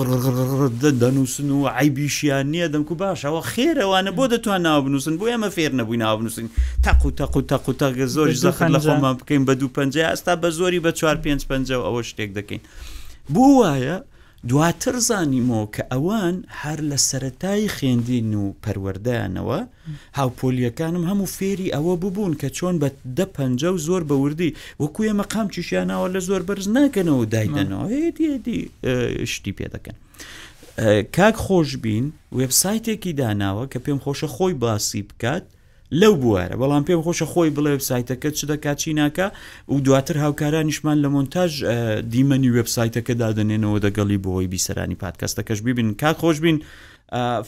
دەنووسن 1.02 1.48
و 1.58 1.64
عیبیشیان 1.78 2.46
نییە 2.54 2.66
دەمکو 2.74 2.94
باشەوە 3.02 3.40
خێرەوانە 3.52 4.10
بۆ 4.16 4.24
دەتوان 4.32 4.62
ناوبنووسن 4.68 5.14
بۆ 5.20 5.24
ئێمە 5.32 5.50
فێر 5.56 5.72
نەبووی 5.78 5.96
ناوبنووسن 6.04 6.46
تەق 6.84 7.02
و 7.06 7.10
تەق 7.18 7.34
و 7.38 7.42
تەق 7.50 7.64
و 7.70 7.72
تەگە 7.80 8.06
زۆر 8.14 8.28
زەخن 8.44 8.68
لە 8.76 8.80
خۆمان 8.86 9.14
بکەین 9.20 9.44
بە 9.48 9.52
دوو 9.58 9.68
پنج 9.78 9.94
ئاستا 10.06 10.32
بە 10.42 10.48
زۆری 10.58 10.80
بە 10.84 10.90
چوار 10.98 11.16
پێ 11.22 11.30
پنج 11.50 11.66
ئەوە 11.72 12.02
شتێک 12.10 12.30
دەکەین 12.38 12.60
بوو 13.34 13.50
وایە 13.64 13.96
دواتر 14.48 14.96
زانیمەوە 15.08 15.66
کە 15.74 15.82
ئەوان 15.92 16.36
هەر 16.62 16.78
لە 16.90 16.98
سەتای 17.08 17.68
خوێندین 17.76 18.30
و 18.40 18.44
پەروەردەیانەوە 18.64 19.60
هاوپۆلیەکانم 20.18 21.04
هەموو 21.10 21.32
فێری 21.36 21.72
ئەوە 21.74 21.94
ببوون 22.04 22.32
کە 22.40 22.48
چۆن 22.56 22.74
بە 22.82 22.88
دە 23.18 23.26
پنج 23.36 23.64
و 23.64 23.76
زۆر 23.88 24.02
بەوردی 24.10 24.54
وەکوێ 24.82 25.10
مەقام 25.20 25.46
چشیانەوە 25.54 26.08
لە 26.14 26.20
زۆر 26.28 26.42
بەرز 26.48 26.66
ناکەنەوە 26.76 27.24
دایدنەوە 27.32 27.86
هێدیدی 27.94 28.60
شتی 29.32 29.52
پێ 29.58 29.66
دەکەن. 29.74 29.96
کاک 31.16 31.36
خۆش 31.46 31.70
بین 31.84 32.06
وبسایتێکی 32.38 33.12
داناوە 33.20 33.64
کە 33.72 33.78
پێم 33.84 33.98
خۆشە 34.04 34.28
خۆی 34.36 34.54
باسی 34.62 35.02
بکات 35.08 35.46
لەو 36.02 36.14
بوارە 36.22 36.56
بەڵام 36.60 36.84
پێم 36.88 37.00
خۆشە 37.06 37.26
خۆی 37.32 37.50
بڵێ 37.56 37.72
وبسایتەکە 37.74 38.28
چ 38.38 38.40
دەکات 38.50 38.76
چی 38.82 38.92
ناکە 39.00 39.26
و 39.74 39.80
دواتر 39.86 40.16
هاوکارانیشمان 40.24 40.96
لە 41.04 41.08
مۆنتاژ 41.14 41.52
دیمەنی 42.12 42.50
وبسایتەکە 42.58 43.14
دادنێنەوە 43.22 43.78
دەگەڵی 43.86 44.18
بۆهۆی 44.24 44.48
بیسەرانی 44.54 44.96
پادکەستەکەش 45.04 45.60
ببین 45.66 45.94
کات 46.02 46.16
خۆش 46.22 46.36
بین. 46.44 46.58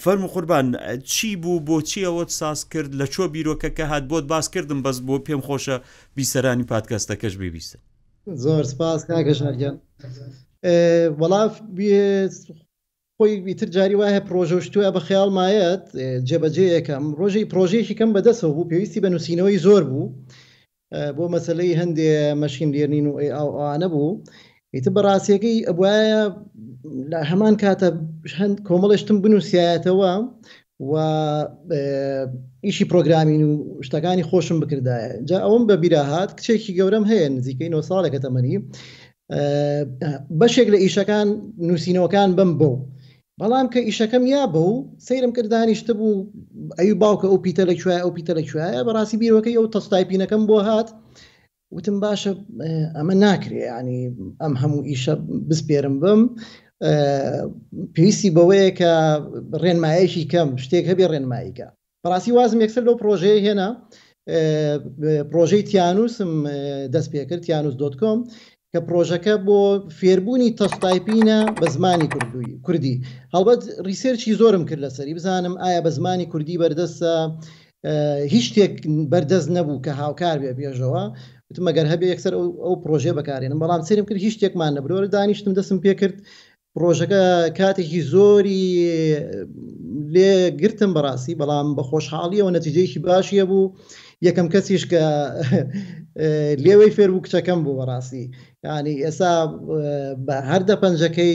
فەرم 0.02 0.22
و 0.24 0.28
قوربان 0.35 0.66
چی 1.12 1.37
بوو 1.42 1.61
بۆچی 1.68 2.02
ئەوەت 2.09 2.30
ساز 2.40 2.68
کرد 2.68 2.90
لە 3.00 3.06
چۆ 3.14 3.20
بیرۆکەکە 3.35 3.85
هات 3.92 4.04
بۆت 4.11 4.24
باس 4.32 4.46
کردم 4.54 4.78
بەس 4.82 4.96
بۆ 5.06 5.14
پێم 5.26 5.42
خۆشە 5.48 5.76
بیسەرانی 6.16 6.64
پادکەستەکەش 6.72 7.35
ببیسە 7.42 7.78
زۆر 8.44 8.62
سپاس 8.72 9.00
کاکەشارگەن 9.11 9.76
وڵاف 11.20 11.52
خۆیتر 13.20 13.68
جاری 13.76 13.96
وایە 14.00 14.20
پرۆژۆشتوە 14.29 14.88
بە 14.96 15.00
خیال 15.09 15.31
مایەت 15.38 15.85
جێبەجێیەکەم 16.29 17.05
ڕۆژی 17.20 17.48
پرۆژێکی 17.52 17.94
کەم 17.98 18.11
بەدەسەوە 18.16 18.52
بوو 18.57 18.68
پێویستی 18.70 19.02
بە 19.05 19.09
نووسینەوەی 19.12 19.62
زۆر 19.66 19.83
بوو 19.90 20.07
بۆ 21.16 21.24
مەسلەی 21.35 21.79
هەندێ 21.81 22.11
مەشین 22.42 22.68
لێرنین 22.74 23.07
و 23.09 23.14
ئەوانە 23.38 23.88
بوو 23.94 24.18
ئیتە 24.74 24.90
بەڕاستیەکەی 24.96 25.57
ئەبواە 25.68 25.98
لە 27.11 27.18
هەمان 27.31 27.55
کاتە 27.62 27.88
هەند 28.38 28.57
کۆمەڵشتم 28.66 29.16
بنووسایەتەوە 29.24 30.12
و 30.90 30.92
ئیشی 32.66 32.87
پرۆگرامین 32.90 33.42
و 33.46 33.52
شتەکانی 33.87 34.26
خۆشم 34.31 34.57
بکردایە 34.62 35.11
جا 35.29 35.38
ئەوم 35.46 35.62
بە 35.68 35.74
بیراهات 35.83 36.31
کچێکی 36.38 36.72
گەورەم 36.79 37.05
هەیە 37.11 37.26
نزیکەی 37.37 37.72
نۆ 37.74 37.79
ساڵێکە 37.88 38.18
تەمەنی 38.24 38.57
بەشێک 40.40 40.68
لە 40.74 40.79
ئیشەکان 40.85 41.29
نووسینەوەکان 41.68 42.31
بم 42.38 42.52
بوو. 42.61 42.76
بەڵام 43.40 43.66
کە 43.72 43.81
ئیشەکەم 43.88 44.25
یا 44.35 44.42
بە 44.55 44.61
و 44.70 44.75
سەیرم 45.09 45.33
کردانیشتە 45.37 45.92
بوو 46.01 46.12
ئەو 46.79 46.94
باوکە 47.03 47.27
ئەو 47.31 47.42
پیتە 47.44 47.64
لەکوێ 47.70 47.96
ئەو 48.03 48.11
پیتە 48.16 48.33
لەکوێە 48.38 48.68
بەڕاستی 48.87 49.16
بیرەکە 49.22 49.51
ئەو 49.59 49.66
تەستایپینەکەم 49.75 50.42
بۆ 50.51 50.57
هات 50.68 50.88
وتم 51.77 51.96
باشە 52.05 52.33
ئەمە 52.96 53.14
ناکرێ 53.25 53.59
ینی 53.70 54.01
ئەم 54.42 54.55
هەموو 54.62 54.87
ئیشە 54.90 55.14
بسپێرم 55.49 55.94
بم 56.03 56.20
پێویستی 57.94 58.35
بەوەیە 58.37 58.70
کە 58.79 58.90
ڕێنمایەکی 59.62 60.22
کەم 60.33 60.49
شتێک 60.64 60.85
هەبێ 60.90 61.05
ڕێنماییکە 61.12 61.66
بەڕاستی 62.03 62.33
وازم 62.38 62.59
یەکسەر 62.64 62.83
لەو 62.88 62.94
پرۆژەیە 63.03 63.42
هێنا 63.46 63.68
پرۆژەی 65.31 65.66
تیانوسم 65.70 66.31
دەست 66.94 67.09
پێکرد 67.12 67.42
تیانوس 67.46 67.75
دۆتکۆم 67.83 68.18
کە 68.77 68.81
پرۆژەکە 68.89 69.35
بۆ 69.47 69.61
فێربوونی 69.99 70.51
تەستایپینە 70.61 71.39
بە 71.61 71.67
زمانی 71.77 72.09
کوردوی 72.15 72.49
کوردی 72.67 72.95
هەڵبەت 73.35 73.61
ریسێرچی 73.89 74.33
زۆرم 74.41 74.65
کرد 74.69 74.81
لەسەری 74.85 75.12
بزانم 75.19 75.55
ئایا 75.62 75.81
بە 75.87 75.91
زمانی 75.97 76.27
کوردی 76.33 76.61
بەردەستە 76.62 77.12
هیچ 78.35 78.45
شتێک 78.51 78.73
بەردەست 79.12 79.49
نەبوو 79.57 79.83
کە 79.87 79.91
هاوکار 80.01 80.37
بێ 80.43 80.53
بێژەوە 80.59 81.03
مەگەر 81.67 81.87
هەبێ 81.93 82.07
یەکسەر 82.12 82.33
ئەو 82.65 82.75
پرۆژێ 82.85 83.12
بەکارێنم 83.19 83.61
بەڵام 83.62 83.81
سرم 83.89 84.05
کرد 84.09 84.21
هیچ 84.27 84.35
شتێکمان 84.37 84.73
نەبرەوە 84.79 85.05
دانیشتم 85.17 85.53
دەسم 85.59 85.79
پێ 85.85 85.93
کرد 86.01 86.17
پرۆژەکە 86.77 87.23
کاتێکی 87.59 88.01
زۆری 88.12 88.65
لێ 90.15 90.31
گرتم 90.61 90.91
بەڕاستی 90.97 91.39
بەڵام 91.41 91.67
بە 91.77 91.83
خۆشحاڵیەوە 91.91 92.51
نەتیجەیەکی 92.57 92.99
باشیە 93.07 93.45
بوو. 93.51 93.67
یەکەم 94.24 94.46
کەسیش 94.52 94.83
کە 94.90 95.02
لێوەی 96.64 96.94
فێر 96.96 97.11
و 97.12 97.22
کچەکەم 97.24 97.61
بوو 97.64 97.79
بەڕاستی 97.81 98.24
ینی 98.64 98.96
ئێسا 99.07 99.33
هەردە 100.50 100.74
پەنجەکەی 100.83 101.35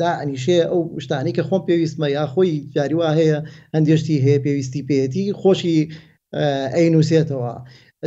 دانیشێ 0.00 0.58
ئەو 0.70 0.80
شتانی 1.04 1.32
کە 1.36 1.42
خۆم 1.48 1.62
پێویستمە 1.68 2.08
یا 2.16 2.24
خۆی 2.34 2.52
جاریوا 2.74 3.10
هەیە 3.18 3.38
هەندێشتی 3.74 4.22
هەیە 4.24 4.42
پێویستی 4.44 4.86
پێێتی 4.88 5.24
خۆشی 5.40 5.78
ئەینوسێتەوە 6.76 7.52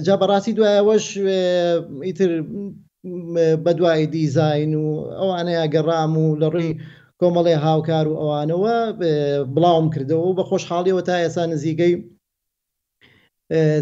جا 0.06 0.14
بەڕاستی 0.22 0.54
دوایەوەش 0.58 1.06
ئیتر 2.06 2.30
بەدوای 3.66 4.04
دیزین 4.14 4.72
و 4.84 4.88
ئەوانەیە 5.20 5.64
گەڕام 5.74 6.14
و 6.24 6.28
لە 6.42 6.48
ڕووی 6.54 6.78
کۆمەڵێ 7.20 7.56
هاوکار 7.66 8.06
و 8.10 8.16
ئەوانەوە 8.22 8.78
بڵاوم 9.56 9.88
کردەوە 9.94 10.26
و 10.28 10.36
بە 10.38 10.44
خۆشحاڵیەوە 10.50 11.02
تا 11.08 11.16
ئێسا 11.24 11.44
نزیگەی 11.54 11.94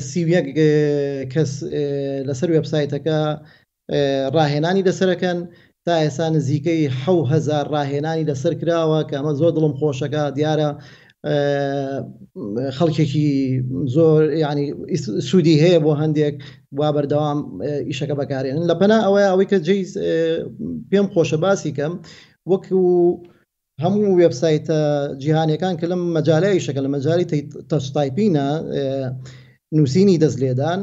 سیویەک 0.10 0.48
کەس 1.34 1.52
لەسەر 2.28 2.50
وبسایتەکە 2.58 3.20
ڕاهێنانی 4.36 4.86
دەسەرەکەن 4.90 5.40
تا 5.86 5.94
ئێسا 6.04 6.26
نزیکەی 6.36 6.82
هزار 7.32 7.66
ڕاهێنانی 7.74 8.28
دەسەر 8.32 8.54
کراوە 8.62 9.00
کە 9.10 9.16
ئەمە 9.18 9.34
زۆر 9.40 9.52
دڵم 9.56 9.74
خۆشەکە 9.80 10.24
دیارە 10.38 10.70
خەڵکێکی 12.78 13.30
زۆر 13.96 14.20
ینی 14.44 14.66
سوودی 15.30 15.62
هەیە 15.64 15.80
بۆ 15.86 15.92
هەندێک 16.02 16.36
وا 16.80 16.90
بەردەوام 16.96 17.40
ئیشەکە 17.90 18.16
بەکارێنن 18.20 18.66
لە 18.72 18.76
پەنا 18.80 18.98
ئەوە 19.06 19.20
ئەوەی 19.30 19.50
کە 19.52 19.58
جیز 19.68 19.90
پێم 20.90 21.08
خۆشە 21.14 21.38
باسی 21.44 21.76
کەم 21.78 21.94
وەکو 22.52 22.82
هەموو 23.84 24.18
وبسایتە 24.22 24.80
جیهانەکان 25.22 25.74
کە 25.80 25.86
لەم 25.92 26.02
مەجاالەیە 26.18 26.64
شەکە 26.68 26.82
لە 26.86 26.90
مەجای 26.96 27.26
تایپینە 27.96 28.48
نووسینی 29.78 30.20
دەستلێدان 30.24 30.82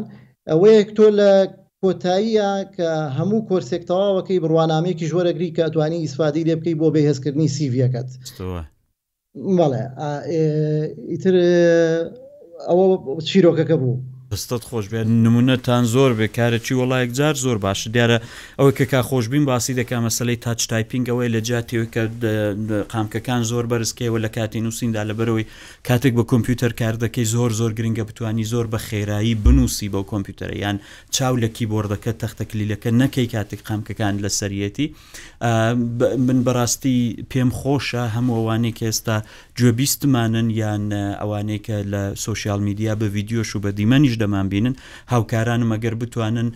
ئەوەیەک 0.50 0.88
تۆ 0.96 1.07
لە 1.18 1.33
کۆتاییە 1.83 2.48
کە 2.76 2.88
هەموو 3.18 3.46
کۆرسێکتەواوەکەی 3.48 4.42
بڕوانامێکی 4.44 5.09
ژۆرەگری 5.11 5.55
کە 5.57 5.61
ئەتوانی 5.64 6.03
ئیسفادی 6.03 6.46
لێ 6.48 6.55
بکەی 6.59 6.79
بۆ 6.81 6.87
بەهێزکردنی 6.94 7.53
سیڤەکەت 7.57 8.09
بەڵێ 9.59 9.85
ئیتر 11.11 11.35
ئەوە 12.68 12.87
چیرۆکەکە 13.29 13.76
بوو 13.83 13.96
بستت 14.30 14.64
خۆش 14.70 14.86
بێت 14.92 15.06
نمونەتان 15.26 15.84
زۆر 15.94 16.12
بێ 16.18 16.28
کارێکی 16.38 16.74
وڵایەک 16.80 17.10
جار 17.18 17.34
زۆر 17.44 17.56
باش 17.66 17.80
دیارە 17.94 18.18
ئەوە 18.58 18.72
کە 18.78 18.84
کا 18.92 19.00
خۆشببین 19.08 19.44
باسی 19.50 19.72
دەکا 19.80 19.96
مەسلەی 20.06 20.38
تاچ 20.44 20.60
تایپینگەوەی 20.70 21.30
لە 21.34 21.40
جاتیەوە 21.48 21.86
کە 21.94 22.02
قامکەکان 22.92 23.42
زۆر 23.50 23.64
بەرزکەوە 23.70 24.18
لە 24.24 24.28
کاتی 24.36 24.60
نووسیندا 24.66 25.02
لە 25.10 25.14
بەرەوەی 25.18 25.46
کاتێک 25.88 26.12
بە 26.18 26.24
کۆمپیوتەر 26.32 26.72
کار 26.80 26.94
دەکەی 27.04 27.26
زۆر 27.34 27.50
زۆر 27.60 27.72
گرنگە 27.78 28.04
بتانی 28.10 28.44
زۆر 28.52 28.66
بە 28.72 28.78
خێرایی 28.88 29.34
بنووسی 29.44 29.88
بەو 29.92 30.04
کۆمپیوتەر 30.12 30.50
یان 30.56 30.76
چاو 31.14 31.34
لە 31.42 31.48
کیبۆردەکە 31.58 32.12
تەختەکلیلەکە 32.22 32.90
نەکەی 33.00 33.28
کاتێک 33.34 33.60
قامکەکان 33.68 34.14
لە 34.24 34.28
سەرەتی 34.38 34.86
من 36.26 36.38
بەڕاستی 36.46 36.98
پێم 37.30 37.50
خۆشە 37.58 38.02
هەموو 38.14 38.38
ئەوانەیە 38.40 38.72
کە 38.78 38.84
ئێستا 38.90 39.16
گوێبیستمانن 39.58 40.48
یان 40.62 40.82
ئەوانەیە 41.20 41.60
کە 41.66 41.76
لە 41.92 42.02
سوسیال 42.26 42.60
میدیا 42.68 42.92
بە 43.00 43.04
ویددیۆش 43.14 43.56
و 43.56 43.60
بە 43.64 43.68
دیمەنیش 43.78 44.19
دەمان 44.22 44.46
بینن 44.54 44.74
هاوکارانم 45.14 45.70
ئەگەر 45.76 45.94
بتوانن 46.02 46.48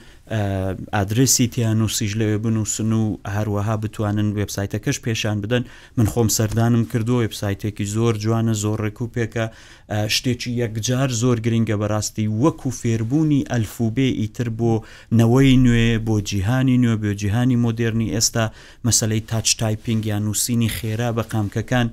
ئادرسی 0.97 1.47
تیانوسیش 1.55 2.13
لەوێ 2.21 2.39
بنووسن 2.45 2.91
و 2.93 3.07
هەروەها 3.37 3.75
بتوانن 3.85 4.29
وبسایتەکەش 4.39 4.97
پێشان 5.05 5.37
بدەن 5.45 5.63
من 5.97 6.07
خۆم 6.13 6.29
سەردانم 6.39 6.85
کردو 6.93 7.15
وبسایتێکی 7.25 7.85
زۆر 7.97 8.15
جوانە 8.25 8.55
زۆر 8.65 8.79
ڕێکوپێکە 8.85 9.47
شتێکی 10.15 10.51
یەکجار 10.63 11.09
زۆر 11.23 11.37
گرنگە 11.47 11.77
بەڕاستی 11.83 12.27
وەکو 12.43 12.69
فێربوونی 12.81 13.41
ئەلفوبێ 13.53 14.09
ئیتر 14.21 14.49
بۆ 14.59 14.73
نەوەی 15.19 15.53
نوێ 15.65 15.91
بۆ 16.07 16.17
جیهانی 16.31 16.77
نوێ 16.83 16.97
بۆ 17.03 17.11
جیهانی 17.23 17.57
مۆدررنی 17.65 18.09
ئێستا 18.15 18.45
مەسلەی 18.87 19.23
تاچ 19.31 19.47
تایپنگ 19.61 20.03
یان 20.07 20.23
نووسینی 20.27 20.71
خێرا 20.79 21.09
بە 21.17 21.23
قامکەکان 21.33 21.89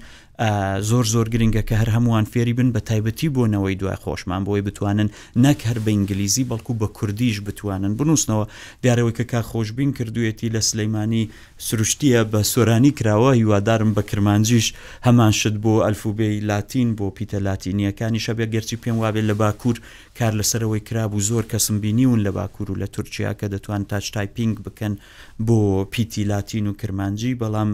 زۆر 0.90 1.06
زۆر 1.10 1.28
گرنگە 1.34 1.62
کە 1.70 1.76
هەر 1.82 1.90
هەمووان 1.90 2.24
فێری 2.26 2.54
بن 2.54 2.74
بە 2.74 2.80
تایبەتی 2.82 3.30
بۆنەوەی 3.36 3.76
دوای 3.82 3.96
خۆشمان 4.04 4.42
بۆی 4.46 4.62
بتوانن 4.62 5.10
نەک 5.38 5.60
هەر 5.70 5.78
بە 5.86 5.92
ئینگلیزی 5.96 6.46
بەڵکو 6.52 6.74
بە 6.82 6.88
کوردیش 6.98 7.42
بتوانن 7.42 7.98
بنووسنەوە 7.98 8.46
دیارەوەی 8.84 9.16
کە 9.18 9.24
کا 9.32 9.42
خۆشببین 9.52 9.92
کردوێتی 9.98 10.50
لە 10.56 10.60
سلەیمانی 10.70 11.24
سروشتیە 11.66 12.22
بە 12.32 12.42
سۆرانی 12.52 12.92
کراوە 13.00 13.32
هیوادارم 13.40 13.94
بە 13.96 14.02
کرمانجیش 14.10 14.74
هەمان 15.06 15.32
شت 15.40 15.54
بۆ 15.64 15.74
ئەلفوبەی 15.90 16.40
لاتین 16.50 16.96
بۆ 16.98 17.06
پیتە 17.18 17.36
لاتینیەکانی 17.48 18.20
شەبێ 18.26 18.46
گەرچی 18.54 18.78
پێم 18.84 18.98
وابێت 19.04 19.26
لە 19.30 19.34
باکوور 19.42 19.78
کار 20.20 20.34
لەسەرەوەی 20.42 20.80
کراب 20.88 21.14
و 21.14 21.20
زۆر 21.30 21.44
کەسم 21.52 21.74
بینیون 21.84 22.20
لە 22.28 22.32
باکوور 22.38 22.72
و 22.72 22.76
لە 22.84 22.88
تورکیا 22.96 23.34
کە 23.40 23.46
دەتوان 23.54 23.82
تاچ 23.90 24.12
تایپینگ 24.14 24.56
بکەن 24.66 24.94
بۆ 25.46 25.86
پیتی 25.92 26.24
لاتین 26.24 26.68
و 26.68 26.74
کرمانجی 26.74 27.38
بەڵام 27.42 27.72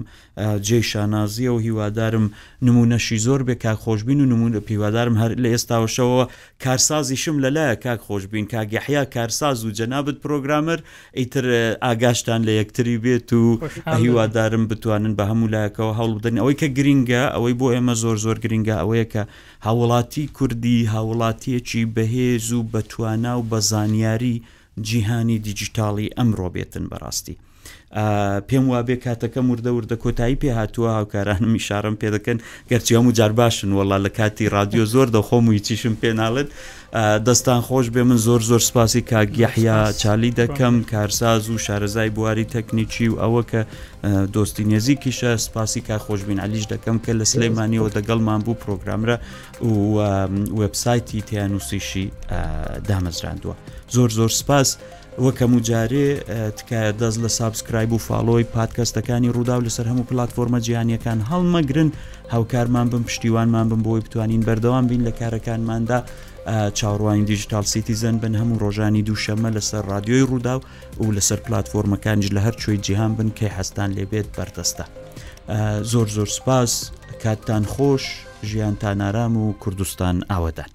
جێ 0.67 0.81
شانازیە 0.91 1.49
و 1.55 1.57
هیوادارم 1.59 2.25
نمونەشی 2.65 3.17
زۆر 3.25 3.41
بێ 3.47 3.55
کاک 3.63 3.79
خۆشببین 3.85 4.19
و 4.21 4.25
نمونە 4.33 4.59
پیوادارم 4.67 5.15
هەر 5.21 5.31
لە 5.43 5.49
ئێستاوەشەوە 5.53 6.23
کارسازی 6.63 7.15
شم 7.23 7.37
لەلایە 7.43 7.75
کاک 7.83 7.99
خۆشببین 8.07 8.45
کاگەحیا 8.53 9.03
کارساز 9.15 9.65
و 9.65 9.71
جەنابەت 9.77 10.17
پرۆگرامەر 10.25 10.79
ئیتر 11.19 11.45
ئاگاشتان 11.85 12.41
لە 12.47 12.51
یەکتری 12.61 12.97
بێت 13.03 13.33
و 13.33 13.43
هیوادارم 13.93 14.67
بتوانن 14.67 15.13
بە 15.15 15.23
هەموو 15.29 15.51
لایەکەوە 15.53 15.93
هەوڵ 15.99 16.13
بدەن 16.17 16.37
ئەوەی 16.39 16.55
کە 16.61 16.67
گرینگە 16.77 17.23
ئەوەی 17.35 17.53
بۆ 17.59 17.67
ئێمە 17.73 17.93
زۆر 18.03 18.17
زۆر 18.25 18.37
گرینگە 18.45 18.75
ئەوەیە 18.81 19.05
کە 19.13 19.23
هاوڵاتی 19.65 20.25
کوردی 20.37 20.85
هاوڵاتیەکی 20.93 21.81
بەهێز 21.95 22.47
و 22.57 22.59
بەتوانا 22.73 23.33
و 23.39 23.47
بە 23.49 23.57
زانیاری 23.71 24.35
جیهانی 24.87 25.39
دیجیتاڵی 25.45 26.13
ئەمڕۆ 26.19 26.47
بێتن 26.55 26.85
بەڕاستی. 26.91 27.35
پێم 28.47 28.67
وابێ 28.71 28.95
کاتەکە 29.05 29.41
وردەوردە 29.51 29.95
کۆتایی 30.03 30.37
پێ 30.41 30.51
هاتووە 30.59 30.89
هاوکارانم 30.97 31.47
میشارم 31.55 31.95
پێ 32.01 32.07
دەکەن 32.15 32.37
گەرچیام 32.69 33.05
و 33.09 33.11
جار 33.17 33.31
باشن 33.31 33.71
وڵا 33.79 33.97
لە 34.05 34.09
کاتی 34.17 34.49
رادیۆ 34.49 34.85
زۆر 34.93 35.07
دەخۆم 35.17 35.43
و 35.47 35.51
هیچیشم 35.57 35.95
پێناڵێت 36.01 36.49
دەستان 37.27 37.61
خۆش 37.67 37.87
بێ 37.95 38.03
من 38.09 38.17
زۆر 38.27 38.41
زۆر 38.49 38.59
سپاسی 38.69 39.01
کاگیحیا 39.11 39.77
چالی 40.01 40.31
دەکەم 40.41 40.75
کارساز 40.91 41.43
و 41.49 41.57
شارەزای 41.65 42.09
بواری 42.15 42.45
تەکنیکی 42.55 43.07
و 43.11 43.15
ئەوە 43.23 43.41
کە 43.51 43.61
دۆستی 44.33 44.63
نێزیکیشە 44.73 45.31
سپاسی 45.47 45.81
کا 45.87 45.97
خۆشببین 46.05 46.39
علیش 46.45 46.65
دەکەم 46.73 46.97
کە 47.05 47.11
لە 47.19 47.25
سلەیمانیەوە 47.31 47.89
دەگەڵمان 47.97 48.39
بوو 48.45 48.59
پرۆگرامرە 48.63 49.17
و 49.65 49.67
وبسایتی 50.61 51.21
تیانوسیشی 51.21 52.05
دامەزراندووە 52.89 53.55
زۆر 53.95 54.09
زۆر 54.17 54.29
سپاس. 54.41 54.69
وەکەم 55.25 55.53
و 55.55 55.59
جارێ 55.67 56.09
تکایە 56.57 56.91
دەست 57.01 57.17
لە 57.23 57.27
سابسکرایب 57.27 57.93
و 57.93 57.99
فاڵۆی 58.07 58.45
پادکەستەکانی 58.55 59.31
ڕوودا 59.35 59.55
و 59.57 59.61
لەسەر 59.67 59.85
هەموو 59.91 60.07
پلتفۆرمە 60.11 60.59
جیهانیەکان 60.65 61.19
هەڵمەگرن 61.29 61.89
هاوکارمان 62.29 62.89
بم 62.89 63.03
پشتیوانمان 63.03 63.69
بم 63.69 63.81
بۆی 63.83 64.01
بتوانین 64.05 64.41
بەردەوام 64.41 64.87
بین 64.89 65.07
لە 65.09 65.11
کارەکانماندا 65.19 66.03
چاڕوانی 66.75 67.25
دیجیتال 67.25 67.63
سیتیزن 67.63 68.17
بن 68.17 68.33
هەموو 68.37 68.59
ڕۆژانی 68.63 69.03
دووشەمە 69.07 69.51
لەسەر 69.57 69.83
رادیۆی 69.89 70.23
ڕوودا 70.29 70.55
و 71.01 71.11
لەسەر 71.19 71.39
پلتفۆرمەکانج 71.47 72.25
لە 72.35 72.39
هەر 72.39 72.55
کوێی 72.65 72.77
جیهان 72.77 73.15
بن 73.15 73.29
کەی 73.35 73.51
هەستان 73.59 73.89
لێبێت 73.93 74.27
بەردەستە. 74.37 74.85
زۆر 75.91 76.07
زۆر 76.09 76.27
سپاس 76.29 76.91
کاتتان 77.23 77.63
خۆش 77.65 78.03
ژیانتان 78.45 79.01
ئارام 79.01 79.37
و 79.37 79.53
کوردستان 79.53 80.23
ئاوەدان. 80.31 80.71